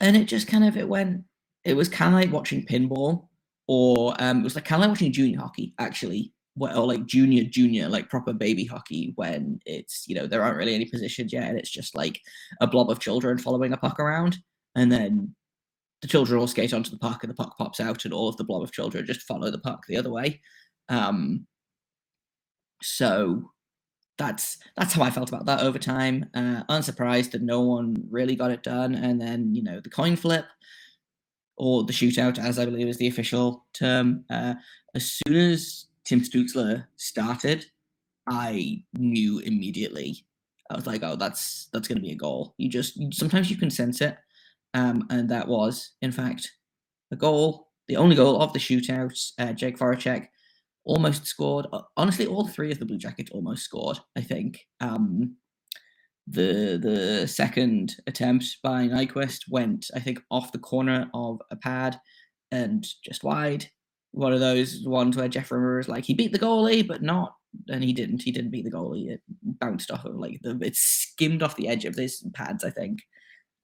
And 0.00 0.16
it 0.16 0.24
just 0.24 0.48
kind 0.48 0.64
of 0.64 0.76
it 0.76 0.88
went. 0.88 1.24
It 1.64 1.74
was 1.74 1.88
kind 1.88 2.14
of 2.14 2.20
like 2.20 2.32
watching 2.32 2.66
pinball, 2.66 3.28
or 3.68 4.14
um, 4.18 4.40
it 4.40 4.44
was 4.44 4.56
like 4.56 4.64
kind 4.64 4.82
of 4.82 4.88
like 4.88 4.96
watching 4.96 5.12
junior 5.12 5.38
hockey 5.38 5.74
actually 5.78 6.32
or 6.58 6.86
like 6.86 7.06
junior 7.06 7.44
junior 7.44 7.88
like 7.88 8.10
proper 8.10 8.32
baby 8.32 8.64
hockey 8.64 9.12
when 9.16 9.58
it's 9.64 10.06
you 10.06 10.14
know 10.14 10.26
there 10.26 10.42
aren't 10.42 10.58
really 10.58 10.74
any 10.74 10.84
positions 10.84 11.32
yet 11.32 11.48
and 11.48 11.58
it's 11.58 11.70
just 11.70 11.94
like 11.96 12.20
a 12.60 12.66
blob 12.66 12.90
of 12.90 13.00
children 13.00 13.38
following 13.38 13.72
a 13.72 13.76
puck 13.76 13.98
around 13.98 14.38
and 14.74 14.92
then 14.92 15.34
the 16.02 16.08
children 16.08 16.38
all 16.38 16.46
skate 16.46 16.74
onto 16.74 16.90
the 16.90 16.98
puck 16.98 17.22
and 17.22 17.30
the 17.30 17.34
puck 17.34 17.56
pops 17.56 17.80
out 17.80 18.04
and 18.04 18.12
all 18.12 18.28
of 18.28 18.36
the 18.36 18.44
blob 18.44 18.62
of 18.62 18.72
children 18.72 19.06
just 19.06 19.22
follow 19.22 19.50
the 19.50 19.58
puck 19.58 19.84
the 19.86 19.96
other 19.96 20.10
way 20.10 20.40
um 20.90 21.46
so 22.82 23.50
that's 24.18 24.58
that's 24.76 24.92
how 24.92 25.02
I 25.02 25.10
felt 25.10 25.28
about 25.28 25.46
that 25.46 25.60
over 25.60 25.68
overtime. 25.68 26.26
Uh, 26.34 26.62
unsurprised 26.68 27.32
that 27.32 27.42
no 27.42 27.60
one 27.60 27.96
really 28.10 28.36
got 28.36 28.50
it 28.50 28.62
done, 28.62 28.94
and 28.94 29.20
then 29.20 29.54
you 29.54 29.62
know 29.62 29.80
the 29.80 29.90
coin 29.90 30.16
flip 30.16 30.44
or 31.56 31.84
the 31.84 31.92
shootout, 31.92 32.38
as 32.38 32.58
I 32.58 32.64
believe 32.64 32.88
is 32.88 32.98
the 32.98 33.08
official 33.08 33.64
term. 33.72 34.24
Uh, 34.30 34.54
as 34.94 35.20
soon 35.26 35.36
as 35.36 35.86
Tim 36.04 36.20
Stützle 36.20 36.84
started, 36.96 37.66
I 38.26 38.84
knew 38.92 39.38
immediately. 39.40 40.24
I 40.70 40.74
was 40.74 40.86
like, 40.86 41.02
oh, 41.02 41.16
that's 41.16 41.68
that's 41.72 41.88
going 41.88 41.98
to 41.98 42.02
be 42.02 42.12
a 42.12 42.16
goal. 42.16 42.54
You 42.56 42.68
just 42.68 42.98
sometimes 43.12 43.50
you 43.50 43.56
can 43.56 43.70
sense 43.70 44.00
it, 44.00 44.16
um, 44.74 45.06
and 45.10 45.28
that 45.28 45.46
was 45.46 45.92
in 46.00 46.12
fact 46.12 46.50
a 47.10 47.16
goal, 47.16 47.68
the 47.88 47.96
only 47.96 48.16
goal 48.16 48.40
of 48.40 48.52
the 48.52 48.58
shootout. 48.58 49.18
Uh, 49.38 49.52
Jake 49.52 49.78
Voracek 49.78 50.28
almost 50.84 51.26
scored. 51.26 51.66
Honestly, 51.96 52.26
all 52.26 52.46
three 52.48 52.72
of 52.72 52.78
the 52.78 52.86
Blue 52.86 52.98
Jackets 52.98 53.30
almost 53.32 53.64
scored. 53.64 53.98
I 54.16 54.22
think 54.22 54.60
um, 54.80 55.36
the 56.26 56.78
the 56.80 57.26
second 57.26 57.96
attempt 58.06 58.58
by 58.62 58.86
Nyquist 58.88 59.50
went, 59.50 59.90
I 59.94 60.00
think, 60.00 60.20
off 60.30 60.52
the 60.52 60.58
corner 60.58 61.10
of 61.12 61.40
a 61.50 61.56
pad 61.56 62.00
and 62.50 62.86
just 63.04 63.24
wide 63.24 63.66
one 64.12 64.32
of 64.32 64.40
those 64.40 64.82
ones 64.84 65.16
where 65.16 65.28
Jeff 65.28 65.50
Rimer 65.50 65.80
is 65.80 65.88
like 65.88 66.04
he 66.04 66.14
beat 66.14 66.32
the 66.32 66.38
goalie, 66.38 66.86
but 66.86 67.02
not, 67.02 67.34
and 67.68 67.82
he 67.82 67.92
didn't. 67.92 68.22
He 68.22 68.30
didn't 68.30 68.50
beat 68.50 68.64
the 68.64 68.70
goalie. 68.70 69.10
It 69.10 69.20
bounced 69.42 69.90
off 69.90 70.04
of 70.04 70.14
like 70.14 70.40
the 70.42 70.58
it 70.60 70.76
skimmed 70.76 71.42
off 71.42 71.56
the 71.56 71.68
edge 71.68 71.84
of 71.84 71.96
his 71.96 72.24
pads. 72.34 72.64
I 72.64 72.70
think. 72.70 73.00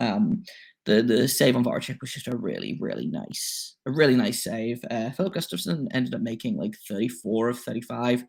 Um, 0.00 0.44
the 0.86 1.02
the 1.02 1.28
save 1.28 1.54
on 1.54 1.64
Voracek 1.64 2.00
was 2.00 2.12
just 2.12 2.28
a 2.28 2.36
really 2.36 2.78
really 2.80 3.06
nice 3.06 3.76
a 3.86 3.90
really 3.90 4.16
nice 4.16 4.42
save. 4.42 4.82
Uh, 4.90 5.10
Filip 5.10 5.34
Gustavsson 5.34 5.86
ended 5.92 6.14
up 6.14 6.22
making 6.22 6.56
like 6.56 6.74
34 6.88 7.50
of 7.50 7.58
35 7.60 8.24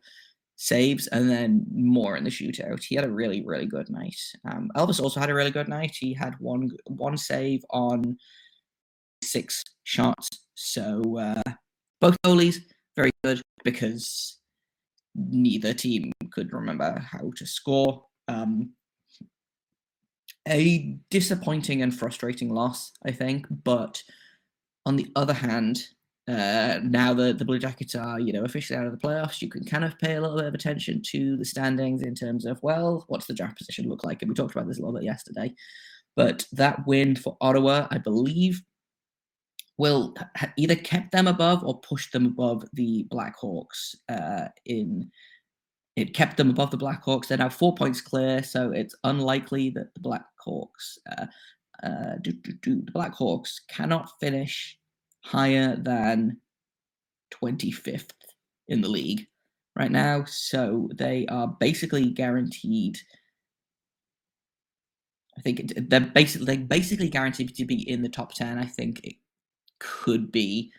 saves 0.56 1.06
and 1.06 1.30
then 1.30 1.64
more 1.72 2.18
in 2.18 2.24
the 2.24 2.30
shootout. 2.30 2.84
He 2.84 2.94
had 2.94 3.04
a 3.04 3.10
really 3.10 3.42
really 3.42 3.66
good 3.66 3.88
night. 3.88 4.20
Um, 4.50 4.70
Elvis 4.76 5.00
also 5.00 5.20
had 5.20 5.30
a 5.30 5.34
really 5.34 5.50
good 5.50 5.68
night. 5.68 5.96
He 5.98 6.12
had 6.12 6.34
one 6.38 6.70
one 6.86 7.16
save 7.16 7.64
on 7.70 8.18
six 9.22 9.64
shots. 9.84 10.28
So 10.54 11.18
uh, 11.18 11.52
both 12.00 12.16
goalies, 12.24 12.58
very 12.96 13.10
good 13.22 13.42
because 13.64 14.38
neither 15.14 15.74
team 15.74 16.12
could 16.30 16.52
remember 16.52 16.98
how 16.98 17.30
to 17.36 17.46
score. 17.46 18.04
Um, 18.28 18.70
a 20.48 20.98
disappointing 21.10 21.82
and 21.82 21.94
frustrating 21.94 22.48
loss, 22.48 22.92
I 23.04 23.12
think. 23.12 23.46
But 23.50 24.02
on 24.86 24.96
the 24.96 25.10
other 25.14 25.34
hand, 25.34 25.86
uh, 26.28 26.78
now 26.82 27.12
that 27.14 27.38
the 27.38 27.44
Blue 27.44 27.58
Jackets 27.58 27.94
are, 27.94 28.20
you 28.20 28.32
know, 28.32 28.44
officially 28.44 28.78
out 28.78 28.86
of 28.86 28.92
the 28.92 29.06
playoffs, 29.06 29.42
you 29.42 29.48
can 29.48 29.64
kind 29.64 29.84
of 29.84 29.98
pay 29.98 30.14
a 30.14 30.20
little 30.20 30.36
bit 30.36 30.46
of 30.46 30.54
attention 30.54 31.02
to 31.06 31.36
the 31.36 31.44
standings 31.44 32.02
in 32.02 32.14
terms 32.14 32.46
of, 32.46 32.62
well, 32.62 33.04
what's 33.08 33.26
the 33.26 33.34
draft 33.34 33.58
position 33.58 33.88
look 33.88 34.04
like? 34.04 34.22
And 34.22 34.30
we 34.30 34.34
talked 34.34 34.54
about 34.54 34.68
this 34.68 34.78
a 34.78 34.80
little 34.80 34.94
bit 34.94 35.04
yesterday. 35.04 35.52
But 36.16 36.46
that 36.52 36.86
win 36.86 37.16
for 37.16 37.36
Ottawa, 37.40 37.86
I 37.90 37.98
believe, 37.98 38.62
will 39.80 40.14
either 40.58 40.76
kept 40.76 41.10
them 41.10 41.26
above 41.26 41.64
or 41.64 41.80
pushed 41.80 42.12
them 42.12 42.26
above 42.26 42.62
the 42.74 43.08
Blackhawks. 43.10 43.96
Uh, 44.08 44.48
in 44.66 45.10
it 45.96 46.14
kept 46.14 46.36
them 46.36 46.50
above 46.50 46.70
the 46.70 46.78
Blackhawks. 46.78 47.26
They're 47.26 47.38
now 47.38 47.48
four 47.48 47.74
points 47.74 48.00
clear, 48.00 48.42
so 48.42 48.70
it's 48.72 48.94
unlikely 49.04 49.70
that 49.70 49.92
the 49.94 50.00
Blackhawks, 50.00 50.98
uh, 51.10 51.26
uh, 51.82 52.16
the 52.22 52.82
Blackhawks 52.94 53.60
cannot 53.68 54.10
finish 54.20 54.78
higher 55.24 55.76
than 55.76 56.38
25th 57.32 58.12
in 58.68 58.82
the 58.82 58.88
league 58.88 59.26
right 59.76 59.90
now. 59.90 60.24
So 60.26 60.90
they 60.94 61.26
are 61.26 61.48
basically 61.48 62.10
guaranteed. 62.10 62.98
I 65.38 65.40
think 65.40 65.72
they're 65.76 66.00
basically 66.00 66.46
they're 66.46 66.64
basically 66.64 67.08
guaranteed 67.08 67.54
to 67.56 67.64
be 67.64 67.88
in 67.88 68.02
the 68.02 68.08
top 68.08 68.34
ten. 68.34 68.58
I 68.58 68.66
think 68.66 69.00
it 69.04 69.14
could 69.80 70.30
be 70.30 70.72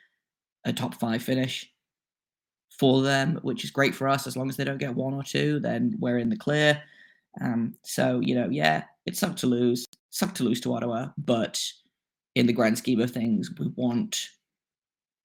a 0.65 0.71
top 0.71 0.95
five 0.95 1.21
finish 1.21 1.69
for 2.79 3.01
them, 3.01 3.39
which 3.41 3.63
is 3.63 3.71
great 3.71 3.93
for 3.93 4.07
us. 4.07 4.25
As 4.25 4.37
long 4.37 4.49
as 4.49 4.57
they 4.57 4.63
don't 4.63 4.77
get 4.77 4.95
one 4.95 5.13
or 5.13 5.23
two, 5.23 5.59
then 5.59 5.95
we're 5.99 6.19
in 6.19 6.29
the 6.29 6.37
clear. 6.37 6.81
Um, 7.39 7.75
so 7.83 8.19
you 8.19 8.35
know, 8.35 8.49
yeah, 8.49 8.83
it 9.05 9.17
sucked 9.17 9.39
to 9.39 9.47
lose, 9.47 9.85
sucked 10.09 10.37
to 10.37 10.43
lose 10.43 10.61
to 10.61 10.73
Ottawa, 10.73 11.09
but 11.17 11.61
in 12.35 12.45
the 12.45 12.53
grand 12.53 12.77
scheme 12.77 13.01
of 13.01 13.11
things, 13.11 13.51
we 13.59 13.67
want 13.75 14.29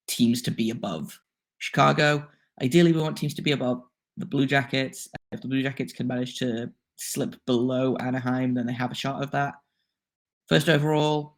teams 0.06 0.42
to 0.42 0.50
be 0.50 0.70
above 0.70 1.18
Chicago. 1.58 2.26
Ideally, 2.62 2.92
we 2.92 3.00
want 3.00 3.16
teams 3.16 3.34
to 3.34 3.42
be 3.42 3.52
above 3.52 3.82
the 4.16 4.26
Blue 4.26 4.46
Jackets. 4.46 5.08
If 5.32 5.40
the 5.40 5.48
Blue 5.48 5.62
Jackets 5.62 5.92
can 5.92 6.06
manage 6.06 6.38
to 6.38 6.70
slip 6.96 7.36
below 7.46 7.96
Anaheim, 7.96 8.54
then 8.54 8.66
they 8.66 8.72
have 8.72 8.90
a 8.90 8.94
shot 8.94 9.22
of 9.22 9.30
that. 9.32 9.54
First 10.48 10.68
overall, 10.68 11.35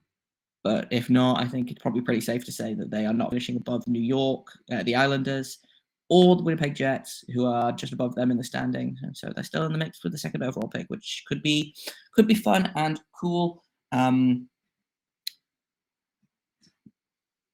but 0.64 0.88
if 0.90 1.08
not, 1.08 1.40
I 1.40 1.46
think 1.46 1.70
it's 1.70 1.80
probably 1.80 2.00
pretty 2.00 2.20
safe 2.20 2.44
to 2.44 2.52
say 2.52 2.74
that 2.74 2.90
they 2.90 3.06
are 3.06 3.12
not 3.12 3.30
finishing 3.30 3.56
above 3.56 3.86
New 3.86 4.02
York, 4.02 4.46
uh, 4.72 4.82
the 4.82 4.96
Islanders, 4.96 5.58
or 6.10 6.36
the 6.36 6.42
Winnipeg 6.42 6.74
Jets, 6.74 7.24
who 7.34 7.46
are 7.46 7.70
just 7.72 7.92
above 7.92 8.14
them 8.14 8.30
in 8.30 8.36
the 8.36 8.44
standing. 8.44 8.96
And 9.02 9.16
so 9.16 9.30
they're 9.34 9.44
still 9.44 9.64
in 9.64 9.72
the 9.72 9.78
mix 9.78 10.02
with 10.02 10.12
the 10.12 10.18
second 10.18 10.42
overall 10.42 10.68
pick, 10.68 10.86
which 10.88 11.24
could 11.28 11.42
be 11.42 11.74
could 12.14 12.26
be 12.26 12.34
fun 12.34 12.72
and 12.76 13.00
cool. 13.18 13.62
Um, 13.92 14.48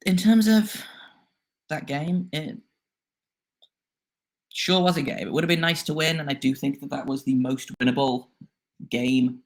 in 0.06 0.16
terms 0.16 0.46
of 0.46 0.82
that 1.68 1.87
game, 1.87 2.28
it 2.32 2.58
sure 4.52 4.82
was 4.82 4.96
a 4.96 5.02
game. 5.02 5.26
It 5.26 5.32
would 5.32 5.44
have 5.44 5.49
been 5.49 5.61
nice 5.61 5.82
to 5.84 5.94
win, 5.94 6.20
and 6.20 6.30
I 6.30 6.34
do 6.34 6.54
think 6.54 6.80
that 6.80 6.90
that 6.90 7.06
was 7.06 7.25
the 7.25 7.34
most 7.34 7.70
winnable 7.78 8.28
game 8.88 9.40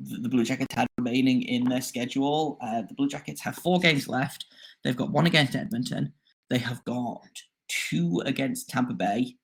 the 0.00 0.28
Blue 0.28 0.44
Jackets 0.44 0.74
had 0.74 0.86
remaining 0.98 1.42
in 1.42 1.64
their 1.64 1.80
schedule. 1.80 2.58
Uh, 2.60 2.82
the 2.82 2.94
Blue 2.94 3.08
Jackets 3.08 3.40
have 3.42 3.56
four 3.56 3.78
games 3.80 4.08
left. 4.08 4.46
They've 4.84 4.96
got 4.96 5.10
one 5.10 5.26
against 5.26 5.56
Edmonton. 5.56 6.12
They 6.50 6.58
have 6.58 6.84
got 6.84 7.26
two 7.68 8.22
against 8.24 8.68
Tampa 8.68 8.94
Bay, 8.94 9.36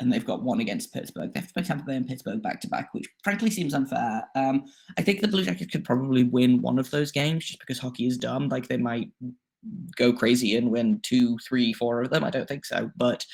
and 0.00 0.12
they've 0.12 0.24
got 0.24 0.42
one 0.42 0.60
against 0.60 0.92
Pittsburgh. 0.92 1.32
They 1.32 1.40
have 1.40 1.48
to 1.48 1.54
play 1.54 1.62
Tampa 1.62 1.84
Bay 1.84 1.96
and 1.96 2.06
Pittsburgh 2.06 2.42
back 2.42 2.60
to 2.60 2.68
back, 2.68 2.92
which 2.92 3.08
frankly 3.22 3.50
seems 3.50 3.74
unfair. 3.74 4.24
Um, 4.34 4.64
I 4.98 5.02
think 5.02 5.20
the 5.20 5.28
Blue 5.28 5.44
Jackets 5.44 5.70
could 5.70 5.84
probably 5.84 6.24
win 6.24 6.62
one 6.62 6.78
of 6.78 6.90
those 6.90 7.12
games 7.12 7.46
just 7.46 7.60
because 7.60 7.78
hockey 7.78 8.06
is 8.06 8.18
dumb. 8.18 8.48
Like 8.48 8.68
they 8.68 8.76
might 8.76 9.10
go 9.96 10.12
crazy 10.12 10.56
and 10.56 10.70
win 10.70 11.00
two, 11.02 11.38
three, 11.38 11.72
four 11.72 12.02
of 12.02 12.10
them. 12.10 12.24
I 12.24 12.30
don't 12.30 12.48
think 12.48 12.64
so, 12.64 12.90
but 12.96 13.24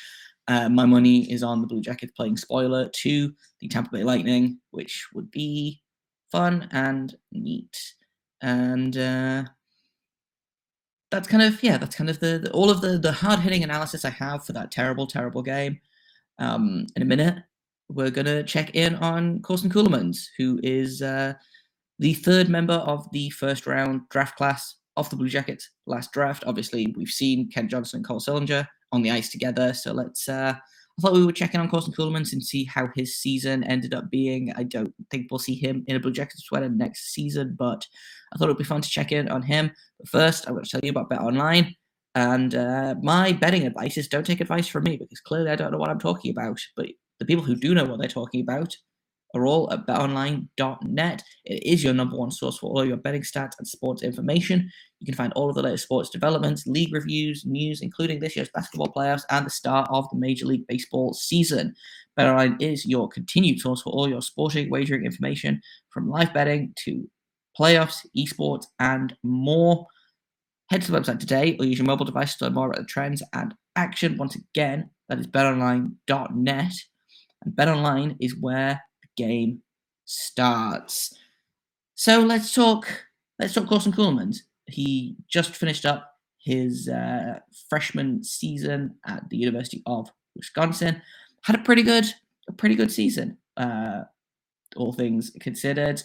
uh, 0.49 0.69
my 0.69 0.85
money 0.85 1.31
is 1.31 1.43
on 1.43 1.61
the 1.61 1.67
Blue 1.67 1.81
Jackets 1.81 2.13
playing 2.17 2.37
spoiler 2.37 2.89
to 2.89 3.33
the 3.61 3.69
Tampa 3.69 3.91
Bay 3.91 4.03
Lightning, 4.03 4.59
which 4.71 5.07
would 5.15 5.31
be 5.31 5.81
fun 6.33 6.69
and 6.73 7.15
neat. 7.31 7.95
And 8.41 8.97
uh, 8.97 9.45
that's 11.11 11.29
kind 11.29 11.43
of 11.43 11.63
yeah, 11.63 11.77
that's 11.77 11.95
kind 11.95 12.11
of 12.11 12.19
the, 12.19 12.39
the 12.39 12.51
all 12.51 12.71
of 12.71 12.81
the 12.81 12.99
the 12.99 13.13
hard 13.13 13.39
hitting 13.39 13.63
analysis 13.63 14.05
I 14.05 14.11
have 14.11 14.45
for 14.45 14.53
that 14.55 14.73
terrible, 14.73 15.07
terrible 15.07 15.43
game. 15.43 15.79
Um, 16.39 16.87
in 16.97 17.03
a 17.03 17.05
minute, 17.05 17.37
we're 17.89 18.11
gonna 18.11 18.43
check 18.43 18.75
in 18.75 18.97
on 18.97 19.43
Corson 19.43 19.71
Ceulemans, 19.71 20.27
who 20.39 20.59
is 20.65 21.03
uh, 21.03 21.35
the 22.01 22.15
third 22.15 22.49
member 22.49 22.75
of 22.75 23.09
the 23.13 23.31
first 23.31 23.67
round 23.67 24.09
draft 24.09 24.37
class 24.37 24.77
of 24.97 25.09
the 25.11 25.17
Blue 25.17 25.29
Jackets 25.29 25.71
last 25.87 26.11
draft. 26.13 26.43
Obviously, 26.47 26.93
we've 26.97 27.09
seen 27.09 27.49
Kent 27.51 27.71
Johnson 27.71 27.99
and 27.99 28.07
Cole 28.07 28.21
Sillinger 28.21 28.67
on 28.91 29.03
the 29.03 29.11
ice 29.11 29.31
together. 29.31 29.73
So 29.75 29.93
let's. 29.93 30.29
Uh, 30.29 30.55
I 30.99 31.03
thought 31.03 31.15
we 31.15 31.25
would 31.25 31.37
check 31.37 31.55
in 31.55 31.61
on 31.61 31.71
Corson 31.71 31.95
Ceulemans 31.95 32.33
and 32.33 32.45
see 32.45 32.65
how 32.65 32.89
his 32.95 33.17
season 33.17 33.65
ended 33.65 33.95
up 33.95 34.11
being. 34.11 34.53
I 34.57 34.63
don't 34.63 34.95
think 35.11 35.29
we'll 35.31 35.39
see 35.39 35.55
him 35.55 35.85
in 35.87 35.97
a 35.97 36.01
Blue 36.01 36.13
Jackets 36.13 36.45
sweater 36.45 36.69
next 36.69 37.15
season, 37.15 37.57
but 37.59 37.87
I 38.33 38.37
thought 38.37 38.47
it 38.47 38.53
would 38.53 38.59
be 38.59 38.65
fun 38.65 38.83
to 38.83 38.89
check 38.89 39.11
in 39.11 39.29
on 39.29 39.43
him. 39.43 39.73
But 39.99 40.09
first, 40.09 40.47
I'm 40.47 40.55
going 40.55 40.65
to 40.65 40.71
tell 40.71 40.81
you 40.83 40.91
about 40.91 41.09
Bet 41.09 41.21
Online. 41.21 41.75
And 42.15 42.55
uh, 42.55 42.95
my 43.03 43.33
betting 43.33 43.67
advice 43.67 43.97
is 43.97 44.07
don't 44.07 44.27
take 44.27 44.43
advice 44.43 44.69
from 44.69 44.85
me 44.85 44.99
because 44.99 45.21
clearly 45.21 45.51
I 45.51 45.57
don't 45.57 45.73
know 45.73 45.79
what 45.79 45.89
I'm 45.89 45.99
talking 45.99 46.31
about. 46.31 46.61
But 46.77 46.89
the 47.19 47.25
people 47.25 47.43
who 47.43 47.57
do 47.57 47.75
know 47.75 47.85
what 47.85 47.99
they're 47.99 48.09
talking 48.09 48.43
about 48.43 48.77
are 49.35 49.47
all 49.47 49.73
at 49.73 49.87
betonline.net. 49.87 51.23
It 51.45 51.63
is 51.65 51.83
your 51.83 51.95
number 51.95 52.17
one 52.17 52.31
source 52.31 52.59
for 52.59 52.71
all 52.71 52.85
your 52.85 52.97
betting 52.97 53.23
stats 53.23 53.53
and 53.59 53.67
sports 53.67 54.03
information. 54.03 54.71
You 55.01 55.07
can 55.07 55.15
find 55.15 55.33
all 55.35 55.49
of 55.49 55.57
the 55.57 55.63
latest 55.63 55.85
sports 55.85 56.11
developments, 56.11 56.67
league 56.67 56.93
reviews, 56.93 57.45
news, 57.47 57.81
including 57.81 58.21
this 58.21 58.37
year's 58.37 58.51
basketball 58.55 58.93
playoffs 58.93 59.25
and 59.31 59.47
the 59.47 59.51
start 59.51 59.89
of 59.91 60.09
the 60.11 60.19
Major 60.19 60.47
League 60.47 60.67
Baseball 60.67 61.15
season. 61.15 61.75
BetOnline 62.19 62.61
is 62.61 62.87
your 62.87 63.09
continued 63.09 63.59
source 63.61 63.83
for 63.83 63.91
all 63.91 64.09
your 64.09 64.23
sporting 64.23 64.71
wagering 64.71 65.05
information 65.05 65.61
from 65.91 66.09
live 66.09 66.33
betting 66.35 66.75
to 66.85 67.09
playoffs, 67.59 68.07
esports, 68.17 68.67
and 68.79 69.17
more. 69.23 69.87
Head 70.71 70.83
to 70.83 70.93
the 70.93 70.99
website 70.99 71.21
today 71.21 71.57
or 71.59 71.67
use 71.67 71.79
your 71.79 71.87
mobile 71.87 72.07
device 72.07 72.37
to 72.37 72.45
learn 72.45 72.55
more 72.55 72.67
about 72.67 72.79
the 72.79 72.87
trends 72.87 73.23
and 73.33 73.55
action. 73.77 74.17
Once 74.17 74.37
again, 74.37 74.91
that 75.09 75.19
is 75.19 75.27
betonline.net. 75.27 76.73
And 77.45 77.55
BetOnline 77.55 78.17
is 78.21 78.37
where 78.39 78.81
game 79.17 79.63
starts. 80.05 81.15
So 81.95 82.21
let's 82.21 82.55
talk. 82.55 82.89
Let's 83.39 83.55
talk 83.55 83.69
Corson 83.69 83.93
Ceulemans. 83.93 84.39
He 84.67 85.17
just 85.29 85.57
finished 85.57 85.85
up 85.87 86.13
his 86.45 86.89
uh, 86.89 87.39
freshman 87.69 88.25
season 88.25 88.97
at 89.07 89.29
the 89.31 89.37
University 89.37 89.83
of 89.87 90.11
Wisconsin. 90.37 91.01
Had 91.45 91.57
a 91.57 91.63
pretty 91.63 91.83
good, 91.83 92.07
a 92.49 92.53
pretty 92.53 92.75
good 92.75 92.91
season, 92.91 93.39
uh, 93.57 94.03
all 94.77 94.93
things 94.93 95.31
considered. 95.41 96.03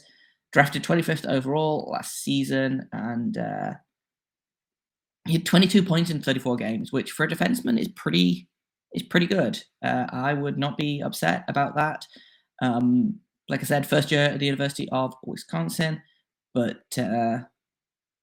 Drafted 0.54 0.84
25th 0.84 1.28
overall 1.28 1.90
last 1.92 2.24
season, 2.24 2.88
and 2.94 3.38
uh, 3.38 3.74
he 5.28 5.34
had 5.34 5.46
22 5.46 5.84
points 5.84 6.10
in 6.10 6.22
34 6.22 6.56
games, 6.56 6.92
which 6.92 7.12
for 7.12 7.26
a 7.26 7.28
defenseman 7.28 7.80
is 7.80 7.90
pretty 7.90 8.48
is 8.94 9.04
pretty 9.04 9.28
good. 9.28 9.62
Uh, 9.84 10.06
I 10.10 10.34
would 10.34 10.58
not 10.58 10.78
be 10.78 11.02
upset 11.02 11.44
about 11.48 11.76
that. 11.76 12.06
Um, 12.62 13.20
like 13.50 13.62
I 13.62 13.64
said, 13.64 13.88
first 13.88 14.12
year 14.12 14.24
at 14.24 14.40
the 14.40 14.46
University 14.46 14.90
of 14.90 15.14
Wisconsin, 15.24 16.02
but 16.54 16.84
uh, 16.98 17.40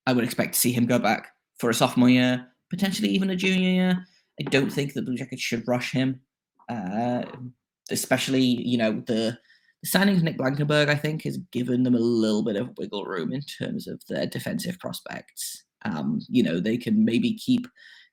I 0.06 0.12
would 0.12 0.24
expect 0.24 0.54
to 0.54 0.60
see 0.60 0.72
him 0.72 0.86
go 0.86 0.98
back 0.98 1.28
for 1.58 1.70
a 1.70 1.74
sophomore 1.74 2.10
year, 2.10 2.46
potentially 2.70 3.08
even 3.08 3.30
a 3.30 3.36
junior 3.36 3.70
year. 3.70 4.06
I 4.40 4.44
don't 4.50 4.70
think 4.70 4.92
the 4.92 5.02
Blue 5.02 5.16
Jackets 5.16 5.42
should 5.42 5.66
rush 5.66 5.92
him, 5.92 6.20
uh, 6.68 7.22
especially 7.90 8.42
you 8.42 8.76
know 8.76 9.02
the, 9.06 9.38
the 9.82 9.88
signing 9.88 10.16
of 10.16 10.22
Nick 10.22 10.36
Blankenburg. 10.36 10.88
I 10.88 10.96
think 10.96 11.22
has 11.22 11.38
given 11.52 11.84
them 11.84 11.94
a 11.94 11.98
little 12.00 12.42
bit 12.42 12.56
of 12.56 12.76
wiggle 12.76 13.04
room 13.04 13.32
in 13.32 13.42
terms 13.42 13.86
of 13.86 14.02
their 14.08 14.26
defensive 14.26 14.78
prospects. 14.78 15.64
Um, 15.86 16.20
you 16.28 16.42
know 16.42 16.60
they 16.60 16.76
can 16.76 17.04
maybe 17.04 17.34
keep 17.34 17.66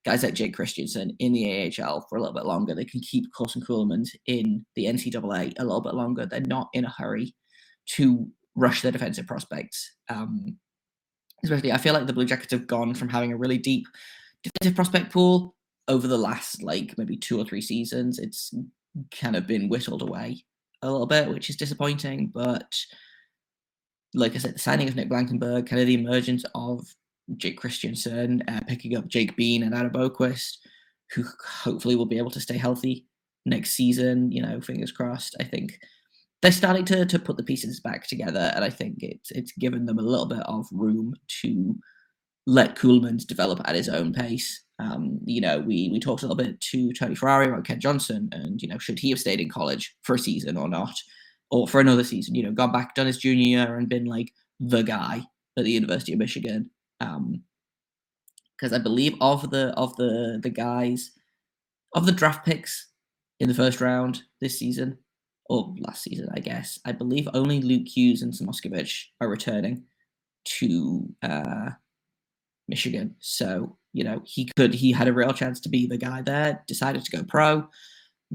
guys 0.05 0.23
like 0.23 0.33
Jake 0.33 0.55
Christiansen 0.55 1.15
in 1.19 1.33
the 1.33 1.73
AHL 1.79 2.05
for 2.09 2.17
a 2.17 2.21
little 2.21 2.33
bit 2.33 2.45
longer. 2.45 2.73
They 2.73 2.85
can 2.85 3.01
keep 3.01 3.25
Corson 3.35 3.61
Ceulemans 3.61 4.09
in 4.25 4.65
the 4.75 4.85
NCAA 4.85 5.53
a 5.59 5.63
little 5.63 5.81
bit 5.81 5.93
longer. 5.93 6.25
They're 6.25 6.41
not 6.41 6.69
in 6.73 6.85
a 6.85 6.89
hurry 6.89 7.35
to 7.89 8.27
rush 8.55 8.81
their 8.81 8.91
defensive 8.91 9.27
prospects. 9.27 9.91
Um, 10.09 10.57
especially, 11.43 11.71
I 11.71 11.77
feel 11.77 11.93
like 11.93 12.07
the 12.07 12.13
Blue 12.13 12.25
Jackets 12.25 12.51
have 12.51 12.67
gone 12.67 12.93
from 12.93 13.09
having 13.09 13.31
a 13.31 13.37
really 13.37 13.57
deep 13.57 13.85
defensive 14.43 14.75
prospect 14.75 15.11
pool 15.11 15.55
over 15.87 16.07
the 16.07 16.17
last 16.17 16.63
like 16.63 16.97
maybe 16.97 17.17
two 17.17 17.39
or 17.39 17.45
three 17.45 17.61
seasons. 17.61 18.17
It's 18.17 18.53
kind 19.11 19.35
of 19.35 19.47
been 19.47 19.69
whittled 19.69 20.01
away 20.01 20.43
a 20.81 20.91
little 20.91 21.07
bit, 21.07 21.29
which 21.29 21.49
is 21.49 21.55
disappointing. 21.55 22.31
But 22.33 22.75
like 24.13 24.35
I 24.35 24.39
said, 24.39 24.55
the 24.55 24.59
signing 24.59 24.87
of 24.87 24.95
Nick 24.95 25.09
Blankenburg, 25.09 25.67
kind 25.67 25.81
of 25.81 25.87
the 25.87 25.93
emergence 25.93 26.43
of 26.55 26.81
Jake 27.38 27.58
Christiansen, 27.58 28.44
uh, 28.48 28.62
picking 28.67 28.96
up 28.96 29.08
Jake 29.08 29.36
Bean 29.36 29.63
and 29.63 29.74
Adam 29.74 29.91
Boqvist, 29.91 30.58
who 31.13 31.24
hopefully 31.46 31.96
will 31.96 32.06
be 32.06 32.17
able 32.17 32.32
to 32.32 32.39
stay 32.39 32.58
healthy 32.58 33.06
next 33.46 33.72
season. 33.72 34.32
You 34.32 34.41
know, 34.41 34.62
fingers 34.62 34.91
crossed. 34.91 35.36
I 35.39 35.44
think 35.44 35.80
they're 36.41 36.52
starting 36.52 36.86
to 36.86 37.06
to 37.06 37.20
put 37.20 37.38
the 37.38 37.44
pieces 37.44 37.80
back 37.80 38.08
together, 38.08 38.52
and 38.56 38.63
I 38.63 38.70
think 38.70 38.98
it's 39.00 39.32
it's 39.32 39.52
given 39.54 39.86
them 39.86 40.00
a 40.00 40.04
little 40.04 40.26
bit 40.26 40.44
of 40.46 40.65
room 40.72 41.15
to 41.41 41.76
let 42.48 42.76
Ceulemans 42.76 43.26
develop 43.26 43.62
at 43.65 43.76
his 43.76 43.89
own 43.89 44.13
pace. 44.13 44.63
Um, 44.80 45.20
you 45.26 45.41
know, 45.41 45.60
we 45.60 45.89
we 45.91 46.00
talked 46.00 46.24
a 46.24 46.28
little 46.28 46.44
bit 46.44 46.60
to 46.62 46.91
Tony 46.94 47.15
Ferrari 47.15 47.48
about 47.48 47.65
Kent 47.65 47.82
Johnson, 47.82 48.30
and 48.32 48.62
you 48.62 48.67
know, 48.67 48.80
should 48.80 49.00
he 49.00 49.10
have 49.12 49.20
stayed 49.20 49.39
in 49.39 49.50
college 49.50 49.96
for 50.04 50.15
a 50.15 50.20
season 50.20 50.58
or 50.58 50.67
not, 50.67 50.96
or 51.52 51.67
for 51.67 51.80
another 51.80 52.04
season? 52.04 52.36
You 52.36 52.44
know, 52.44 52.52
gone 52.52 52.72
back, 52.72 52.96
done 52.96 53.08
his 53.08 53.17
junior 53.17 53.46
year, 53.46 53.76
and 53.76 53.88
been 53.88 54.06
like 54.06 54.32
the 54.60 54.82
guy 54.82 55.22
at 55.58 55.63
the 55.63 55.72
University 55.72 56.13
of 56.13 56.20
Michigan. 56.20 56.70
Um, 57.01 57.43
because 58.61 58.73
I 58.73 58.77
believe 58.77 59.15
of 59.21 59.49
the 59.49 59.69
of 59.75 59.95
the 59.95 60.39
the 60.41 60.49
guys 60.49 61.11
of 61.95 62.05
the 62.05 62.11
draft 62.11 62.45
picks 62.45 62.91
in 63.39 63.47
the 63.47 63.55
first 63.55 63.81
round 63.81 64.21
this 64.39 64.59
season 64.59 64.97
or 65.49 65.73
last 65.79 66.03
season, 66.03 66.29
I 66.33 66.39
guess. 66.39 66.79
I 66.85 66.91
believe 66.91 67.27
only 67.33 67.59
Luke 67.59 67.87
Hughes 67.87 68.21
and 68.21 68.31
Samoskevich 68.31 69.05
are 69.19 69.27
returning 69.27 69.83
to 70.59 71.13
uh, 71.23 71.71
Michigan. 72.67 73.15
So 73.19 73.77
you 73.93 74.03
know 74.03 74.21
he 74.25 74.49
could 74.55 74.73
he 74.73 74.91
had 74.91 75.07
a 75.07 75.13
real 75.13 75.33
chance 75.33 75.59
to 75.61 75.69
be 75.69 75.87
the 75.87 75.97
guy 75.97 76.21
there. 76.21 76.63
Decided 76.67 77.03
to 77.03 77.17
go 77.17 77.23
pro. 77.23 77.67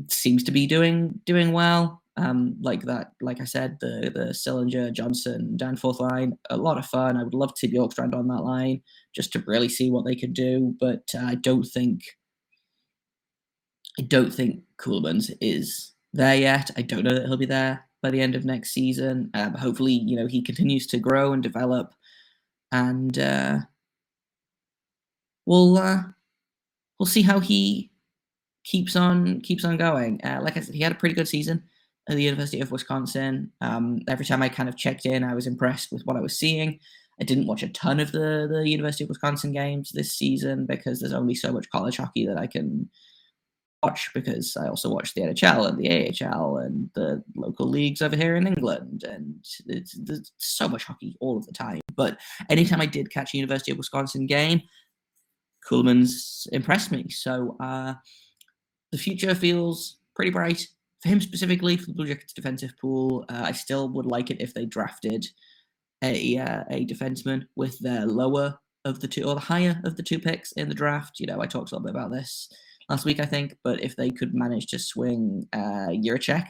Seems 0.08 0.42
to 0.44 0.50
be 0.50 0.66
doing 0.66 1.20
doing 1.24 1.52
well. 1.52 2.02
Um, 2.18 2.56
like 2.62 2.82
that, 2.82 3.12
like 3.20 3.40
I 3.42 3.44
said, 3.44 3.76
the 3.80 4.10
the 4.14 4.26
Sillinger, 4.32 4.90
Johnson, 4.90 5.54
Danforth 5.56 6.00
line, 6.00 6.38
a 6.48 6.56
lot 6.56 6.78
of 6.78 6.86
fun. 6.86 7.16
I 7.16 7.22
would 7.22 7.34
love 7.34 7.52
to 7.56 7.68
Bjorkstrand 7.68 8.14
on 8.14 8.28
that 8.28 8.42
line 8.42 8.80
just 9.14 9.32
to 9.34 9.44
really 9.46 9.68
see 9.68 9.90
what 9.90 10.06
they 10.06 10.16
could 10.16 10.32
do. 10.32 10.74
But 10.80 11.10
uh, 11.14 11.24
I 11.26 11.34
don't 11.34 11.64
think, 11.64 12.00
I 13.98 14.02
don't 14.02 14.32
think 14.32 14.62
Ceulemans 14.80 15.30
is 15.42 15.92
there 16.14 16.36
yet. 16.36 16.70
I 16.76 16.82
don't 16.82 17.04
know 17.04 17.14
that 17.14 17.26
he'll 17.26 17.36
be 17.36 17.44
there 17.44 17.86
by 18.02 18.10
the 18.10 18.22
end 18.22 18.34
of 18.34 18.46
next 18.46 18.72
season. 18.72 19.30
Um, 19.34 19.52
hopefully, 19.52 19.92
you 19.92 20.16
know 20.16 20.26
he 20.26 20.40
continues 20.40 20.86
to 20.88 20.98
grow 20.98 21.34
and 21.34 21.42
develop, 21.42 21.94
and 22.72 23.18
uh, 23.18 23.58
we'll 25.44 25.76
uh, 25.76 26.02
we'll 26.98 27.06
see 27.06 27.22
how 27.22 27.40
he 27.40 27.90
keeps 28.64 28.96
on 28.96 29.42
keeps 29.42 29.66
on 29.66 29.76
going. 29.76 30.18
Uh, 30.24 30.40
like 30.42 30.56
I 30.56 30.60
said, 30.60 30.74
he 30.74 30.80
had 30.80 30.92
a 30.92 30.96
pretty 30.96 31.14
good 31.14 31.28
season 31.28 31.62
at 32.08 32.16
the 32.16 32.22
University 32.22 32.60
of 32.60 32.70
Wisconsin. 32.70 33.50
Um, 33.60 34.00
every 34.08 34.24
time 34.24 34.42
I 34.42 34.48
kind 34.48 34.68
of 34.68 34.76
checked 34.76 35.06
in, 35.06 35.24
I 35.24 35.34
was 35.34 35.46
impressed 35.46 35.92
with 35.92 36.02
what 36.04 36.16
I 36.16 36.20
was 36.20 36.38
seeing. 36.38 36.78
I 37.20 37.24
didn't 37.24 37.46
watch 37.46 37.62
a 37.62 37.68
ton 37.68 37.98
of 37.98 38.12
the 38.12 38.46
the 38.50 38.68
University 38.68 39.04
of 39.04 39.08
Wisconsin 39.08 39.52
games 39.52 39.90
this 39.90 40.12
season 40.12 40.66
because 40.66 41.00
there's 41.00 41.14
only 41.14 41.34
so 41.34 41.52
much 41.52 41.70
college 41.70 41.96
hockey 41.96 42.26
that 42.26 42.38
I 42.38 42.46
can 42.46 42.90
watch 43.82 44.10
because 44.14 44.56
I 44.56 44.68
also 44.68 44.90
watch 44.90 45.14
the 45.14 45.22
NHL 45.22 45.68
and 45.68 45.78
the 45.78 46.26
AHL 46.26 46.58
and 46.58 46.90
the 46.94 47.22
local 47.36 47.68
leagues 47.68 48.02
over 48.02 48.16
here 48.16 48.36
in 48.36 48.46
England 48.46 49.04
and 49.04 49.36
it's, 49.66 49.92
there's 50.02 50.32
so 50.38 50.68
much 50.68 50.84
hockey 50.84 51.16
all 51.20 51.36
of 51.36 51.46
the 51.46 51.52
time. 51.52 51.80
But 51.94 52.18
anytime 52.50 52.80
I 52.80 52.86
did 52.86 53.12
catch 53.12 53.32
a 53.32 53.36
University 53.36 53.72
of 53.72 53.78
Wisconsin 53.78 54.26
game, 54.26 54.62
Ceulemans 55.68 56.46
impressed 56.52 56.90
me. 56.90 57.08
So 57.10 57.56
uh, 57.60 57.94
the 58.92 58.98
future 58.98 59.34
feels 59.34 59.98
pretty 60.14 60.30
bright 60.30 60.66
for 61.06 61.12
him 61.12 61.20
specifically 61.20 61.76
for 61.76 61.86
the 61.86 61.92
Blue 61.92 62.06
Jackets 62.06 62.32
defensive 62.32 62.72
pool. 62.80 63.24
Uh, 63.28 63.42
I 63.44 63.52
still 63.52 63.88
would 63.90 64.06
like 64.06 64.30
it 64.30 64.40
if 64.40 64.52
they 64.52 64.66
drafted 64.66 65.26
a 66.02 66.38
uh, 66.38 66.64
a 66.70 66.84
defenseman 66.84 67.44
with 67.54 67.78
their 67.78 68.06
lower 68.06 68.58
of 68.84 69.00
the 69.00 69.08
two 69.08 69.24
or 69.24 69.34
the 69.34 69.40
higher 69.40 69.80
of 69.84 69.96
the 69.96 70.02
two 70.02 70.18
picks 70.18 70.52
in 70.52 70.68
the 70.68 70.74
draft. 70.74 71.20
You 71.20 71.26
know, 71.26 71.40
I 71.40 71.46
talked 71.46 71.70
a 71.70 71.74
little 71.74 71.86
bit 71.86 71.94
about 71.94 72.10
this 72.10 72.48
last 72.88 73.04
week, 73.04 73.20
I 73.20 73.24
think, 73.24 73.56
but 73.64 73.82
if 73.82 73.96
they 73.96 74.10
could 74.10 74.34
manage 74.34 74.66
to 74.68 74.78
swing 74.78 75.46
uh, 75.52 75.90
Jiricek 75.90 76.48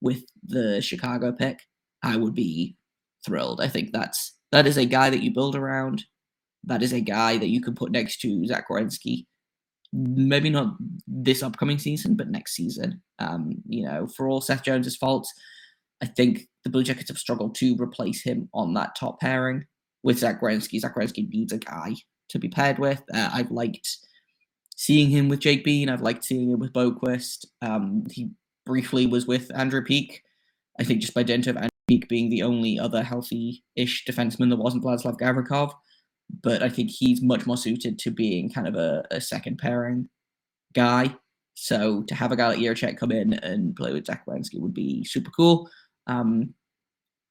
with 0.00 0.24
the 0.44 0.80
Chicago 0.80 1.32
pick, 1.32 1.60
I 2.02 2.16
would 2.16 2.34
be 2.34 2.76
thrilled. 3.24 3.60
I 3.60 3.68
think 3.68 3.92
that's 3.92 4.34
that 4.50 4.66
is 4.66 4.76
a 4.76 4.84
guy 4.84 5.10
that 5.10 5.22
you 5.22 5.32
build 5.32 5.56
around. 5.56 6.04
That 6.64 6.82
is 6.82 6.92
a 6.92 7.00
guy 7.00 7.38
that 7.38 7.48
you 7.48 7.60
can 7.60 7.74
put 7.74 7.92
next 7.92 8.20
to 8.20 8.46
Zach 8.46 8.68
Werenski. 8.68 9.26
Maybe 9.92 10.48
not 10.50 10.74
this 11.06 11.42
upcoming 11.42 11.78
season, 11.78 12.16
but 12.16 12.30
next 12.30 12.54
season. 12.54 13.02
Um, 13.18 13.56
you 13.68 13.84
know, 13.84 14.06
for 14.06 14.28
all 14.28 14.40
Seth 14.40 14.62
Jones's 14.62 14.96
faults, 14.96 15.32
I 16.02 16.06
think 16.06 16.48
the 16.64 16.70
Blue 16.70 16.82
Jackets 16.82 17.08
have 17.08 17.18
struggled 17.18 17.54
to 17.56 17.76
replace 17.76 18.22
him 18.22 18.48
on 18.54 18.74
that 18.74 18.96
top 18.96 19.20
pairing 19.20 19.66
with 20.02 20.18
Zach 20.18 20.40
Werenski. 20.40 20.80
Zach 20.80 20.96
needs 21.16 21.52
a 21.52 21.58
guy 21.58 21.94
to 22.30 22.38
be 22.38 22.48
paired 22.48 22.78
with. 22.78 23.02
Uh, 23.12 23.30
I've 23.32 23.50
liked 23.50 23.98
seeing 24.76 25.10
him 25.10 25.28
with 25.28 25.40
Jake 25.40 25.64
Bean. 25.64 25.88
I've 25.88 26.02
liked 26.02 26.24
seeing 26.24 26.50
him 26.50 26.58
with 26.58 26.72
Boqvist. 26.72 27.46
Um, 27.60 28.04
he 28.10 28.30
briefly 28.66 29.06
was 29.06 29.26
with 29.26 29.50
Andrew 29.54 29.82
Peeke. 29.82 30.22
I 30.80 30.84
think 30.84 31.00
just 31.00 31.14
by 31.14 31.22
dint 31.22 31.46
of 31.46 31.56
Andrew 31.56 31.68
Peeke 31.88 32.08
being 32.08 32.30
the 32.30 32.42
only 32.42 32.78
other 32.78 33.02
healthy-ish 33.02 34.04
defenseman 34.04 34.50
that 34.50 34.56
wasn't 34.56 34.82
Vladislav 34.82 35.18
Gavrikov. 35.18 35.72
But 36.40 36.62
I 36.62 36.68
think 36.68 36.90
he's 36.90 37.20
much 37.20 37.46
more 37.46 37.56
suited 37.56 37.98
to 38.00 38.10
being 38.10 38.50
kind 38.50 38.66
of 38.66 38.74
a, 38.74 39.04
a 39.10 39.20
second 39.20 39.58
pairing 39.58 40.08
guy. 40.72 41.14
So 41.54 42.02
to 42.04 42.14
have 42.14 42.32
a 42.32 42.36
guy 42.36 42.48
like 42.48 42.58
Jiricek 42.58 42.96
come 42.96 43.12
in 43.12 43.34
and 43.34 43.76
play 43.76 43.92
with 43.92 44.06
Zach 44.06 44.24
Werenski 44.24 44.58
would 44.58 44.72
be 44.72 45.04
super 45.04 45.30
cool. 45.30 45.68
Um, 46.06 46.54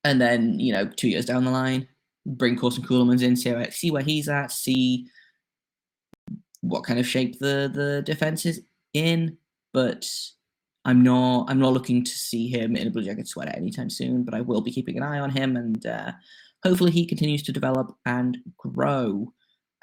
and 0.04 0.22
then, 0.22 0.60
you 0.60 0.74
know, 0.74 0.86
two 0.86 1.10
years 1.10 1.26
down 1.26 1.46
the 1.46 1.52
line, 1.52 1.88
bring 2.26 2.56
Corson 2.56 2.84
Ceulemans 2.84 3.24
in, 3.24 3.36
see, 3.36 3.72
see 3.72 3.92
where 3.92 4.04
he's 4.04 4.30
at, 4.30 4.52
see 4.52 5.08
what 6.62 6.84
kind 6.84 7.00
of 7.00 7.08
shape 7.08 7.40
the 7.40 7.72
the 7.74 8.04
defense 8.06 8.46
is 8.46 8.62
in. 8.94 9.38
But 9.74 10.10
I'm 10.86 11.04
not 11.04 11.50
I'm 11.50 11.60
not 11.60 11.74
looking 11.74 12.04
to 12.04 12.12
see 12.12 12.48
him 12.48 12.76
in 12.76 12.88
a 12.88 12.92
Blue 12.92 13.04
Jacket 13.04 13.28
sweater 13.28 13.52
anytime 13.56 13.90
soon. 13.90 14.24
But 14.24 14.34
I 14.34 14.42
will 14.42 14.62
be 14.62 14.72
keeping 14.72 14.98
an 14.98 15.04
eye 15.04 15.20
on 15.20 15.30
him, 15.30 15.58
and 15.58 15.86
uh, 15.86 16.12
hopefully 16.64 16.92
he 16.92 17.06
continues 17.06 17.44
to 17.44 17.52
develop 17.52 17.96
and 18.06 18.38
grow. 18.58 19.34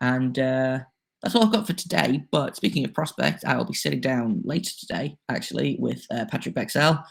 And 0.01 0.38
uh, 0.38 0.81
that's 1.23 1.35
all 1.35 1.45
I've 1.45 1.53
got 1.53 1.67
for 1.67 1.73
today. 1.73 2.25
But 2.31 2.57
speaking 2.57 2.85
of 2.85 2.95
prospects, 2.95 3.45
I 3.45 3.57
will 3.57 3.64
be 3.64 3.75
sitting 3.75 4.01
down 4.01 4.43
later 4.45 4.71
today, 4.79 5.17
actually, 5.29 5.77
with 5.79 6.07
uh, 6.11 6.27
Patrik 6.33 6.55
Bexell, 6.55 7.03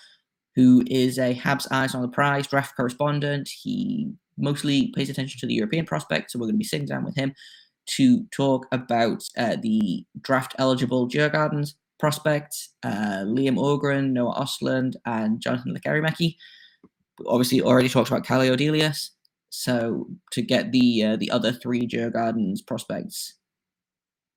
who 0.55 0.83
is 0.87 1.19
a 1.19 1.35
Habs 1.35 1.67
Eyes 1.71 1.93
on 1.93 2.01
the 2.01 2.07
Prize 2.07 2.47
draft 2.47 2.75
correspondent. 2.75 3.49
He 3.49 4.11
mostly 4.37 4.91
pays 4.95 5.09
attention 5.09 5.39
to 5.39 5.47
the 5.47 5.53
European 5.53 5.85
prospects, 5.85 6.33
so 6.33 6.39
we're 6.39 6.45
going 6.45 6.55
to 6.55 6.59
be 6.59 6.63
sitting 6.63 6.87
down 6.87 7.03
with 7.03 7.15
him 7.15 7.33
to 7.87 8.25
talk 8.35 8.67
about 8.71 9.23
uh, 9.37 9.55
the 9.61 10.05
draft 10.21 10.53
eligible 10.57 11.07
Djurgårdens 11.07 11.73
prospects, 11.99 12.73
uh, 12.83 13.23
Liam 13.25 13.57
Öhgren, 13.57 14.11
Noah 14.11 14.35
Ostlund, 14.39 14.95
and 15.05 15.41
Jonathan 15.41 15.75
Lekerimäki. 15.75 16.35
Obviously, 17.25 17.61
already 17.61 17.89
talked 17.89 18.09
about 18.09 18.25
Calle 18.25 18.49
Odelius. 18.49 19.09
So 19.49 20.07
to 20.31 20.41
get 20.41 20.71
the 20.71 21.03
uh, 21.03 21.15
the 21.15 21.31
other 21.31 21.51
three 21.51 21.87
Djurgårdens 21.87 22.65
prospects 22.65 23.35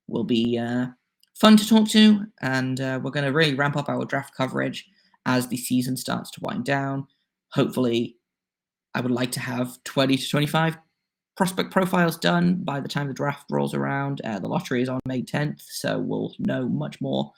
will 0.07 0.23
be 0.23 0.57
uh, 0.57 0.87
fun 1.35 1.57
to 1.57 1.67
talk 1.67 1.89
to, 1.89 2.25
and 2.41 2.79
uh, 2.79 2.99
we're 3.01 3.11
going 3.11 3.25
to 3.25 3.31
really 3.31 3.55
ramp 3.55 3.77
up 3.77 3.89
our 3.89 4.05
draft 4.05 4.35
coverage 4.35 4.85
as 5.25 5.47
the 5.47 5.57
season 5.57 5.97
starts 5.97 6.31
to 6.31 6.41
wind 6.41 6.65
down. 6.65 7.07
Hopefully, 7.53 8.17
I 8.93 9.01
would 9.01 9.11
like 9.11 9.31
to 9.33 9.39
have 9.39 9.83
20 9.83 10.17
to 10.17 10.29
25 10.29 10.77
prospect 11.37 11.71
profiles 11.71 12.17
done 12.17 12.55
by 12.63 12.79
the 12.79 12.89
time 12.89 13.07
the 13.07 13.13
draft 13.13 13.45
rolls 13.49 13.73
around. 13.73 14.21
Uh, 14.23 14.39
the 14.39 14.47
lottery 14.47 14.81
is 14.81 14.89
on 14.89 14.99
May 15.05 15.21
10th, 15.21 15.61
so 15.61 15.99
we'll 15.99 16.33
know 16.39 16.67
much 16.67 16.99
more 17.01 17.31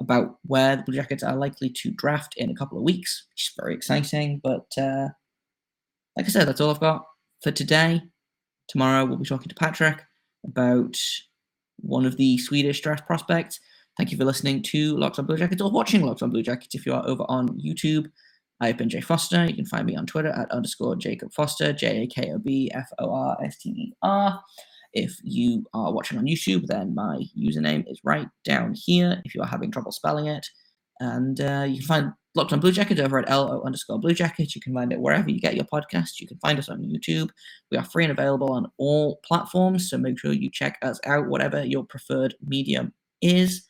about 0.00 0.38
where 0.42 0.76
the 0.76 0.82
Blue 0.82 0.94
Jackets 0.96 1.22
are 1.22 1.36
likely 1.36 1.70
to 1.70 1.90
draft 1.92 2.34
in 2.36 2.50
a 2.50 2.54
couple 2.54 2.78
of 2.78 2.84
weeks, 2.84 3.26
which 3.30 3.48
is 3.48 3.54
very 3.58 3.74
exciting. 3.74 4.40
But 4.42 4.66
uh, 4.78 5.08
like 6.16 6.26
I 6.26 6.28
said, 6.28 6.46
that's 6.46 6.60
all 6.60 6.70
I've 6.70 6.80
got 6.80 7.04
for 7.42 7.50
today. 7.50 8.02
Tomorrow 8.68 9.04
we'll 9.04 9.18
be 9.18 9.24
talking 9.24 9.48
to 9.48 9.54
Patrick 9.54 10.02
about 10.44 10.96
one 11.76 12.06
of 12.06 12.16
the 12.16 12.38
Swedish 12.38 12.80
draft 12.80 13.06
prospects. 13.06 13.60
Thank 13.96 14.10
you 14.10 14.18
for 14.18 14.24
listening 14.24 14.62
to 14.64 14.96
Locked 14.96 15.18
on 15.18 15.26
Blue 15.26 15.36
Jackets 15.36 15.62
or 15.62 15.70
watching 15.70 16.02
Locked 16.02 16.22
on 16.22 16.30
Blue 16.30 16.42
Jackets 16.42 16.74
if 16.74 16.86
you 16.86 16.94
are 16.94 17.06
over 17.06 17.24
on 17.28 17.48
YouTube. 17.60 18.10
I've 18.60 18.76
been 18.76 18.88
Jay 18.88 19.00
Forster. 19.00 19.44
You 19.46 19.54
can 19.54 19.66
find 19.66 19.86
me 19.86 19.96
on 19.96 20.06
Twitter 20.06 20.30
at 20.30 20.50
underscore 20.50 20.96
Jakob 20.96 21.32
Forster, 21.32 21.72
J 21.72 22.02
A 22.02 22.06
K 22.06 22.32
O 22.32 22.38
B 22.38 22.70
F 22.72 22.88
O 22.98 23.12
R 23.12 23.36
S 23.44 23.58
T 23.58 23.70
E 23.70 23.92
R. 24.02 24.40
If 24.92 25.16
you 25.22 25.64
are 25.74 25.92
watching 25.92 26.18
on 26.18 26.26
YouTube, 26.26 26.66
then 26.66 26.94
my 26.94 27.24
username 27.36 27.84
is 27.90 28.00
right 28.04 28.28
down 28.44 28.74
here 28.74 29.20
if 29.24 29.34
you 29.34 29.42
are 29.42 29.46
having 29.46 29.72
trouble 29.72 29.90
spelling 29.90 30.28
it. 30.28 30.46
And 31.00 31.40
uh, 31.40 31.66
you 31.68 31.78
can 31.78 31.86
find 31.86 32.12
Locked 32.36 32.52
on 32.52 32.58
Blue 32.58 32.72
Jacket 32.72 32.98
over 32.98 33.20
at 33.20 33.28
LO 33.28 33.62
underscore 33.62 34.00
Blue 34.00 34.12
Jacket. 34.12 34.54
You 34.56 34.60
can 34.60 34.74
find 34.74 34.92
it 34.92 34.98
wherever 34.98 35.30
you 35.30 35.40
get 35.40 35.54
your 35.54 35.66
podcast. 35.66 36.18
You 36.18 36.26
can 36.26 36.38
find 36.38 36.58
us 36.58 36.68
on 36.68 36.82
YouTube. 36.82 37.30
We 37.70 37.78
are 37.78 37.84
free 37.84 38.04
and 38.04 38.10
available 38.10 38.50
on 38.50 38.70
all 38.76 39.20
platforms, 39.24 39.88
so 39.88 39.98
make 39.98 40.18
sure 40.18 40.32
you 40.32 40.50
check 40.50 40.78
us 40.82 40.98
out, 41.06 41.28
whatever 41.28 41.64
your 41.64 41.84
preferred 41.84 42.34
medium 42.44 42.92
is. 43.22 43.68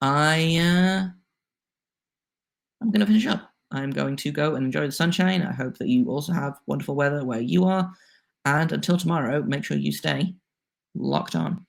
I 0.00 0.56
uh, 0.56 1.08
I'm 2.80 2.90
gonna 2.90 3.06
finish 3.06 3.26
up. 3.26 3.50
I'm 3.70 3.90
going 3.90 4.16
to 4.16 4.30
go 4.30 4.54
and 4.54 4.64
enjoy 4.64 4.86
the 4.86 4.92
sunshine. 4.92 5.42
I 5.42 5.52
hope 5.52 5.76
that 5.78 5.88
you 5.88 6.08
also 6.08 6.32
have 6.32 6.60
wonderful 6.66 6.94
weather 6.94 7.24
where 7.24 7.40
you 7.40 7.64
are. 7.64 7.90
And 8.44 8.70
until 8.72 8.96
tomorrow, 8.96 9.42
make 9.42 9.64
sure 9.64 9.76
you 9.76 9.92
stay 9.92 10.34
locked 10.94 11.34
on. 11.34 11.66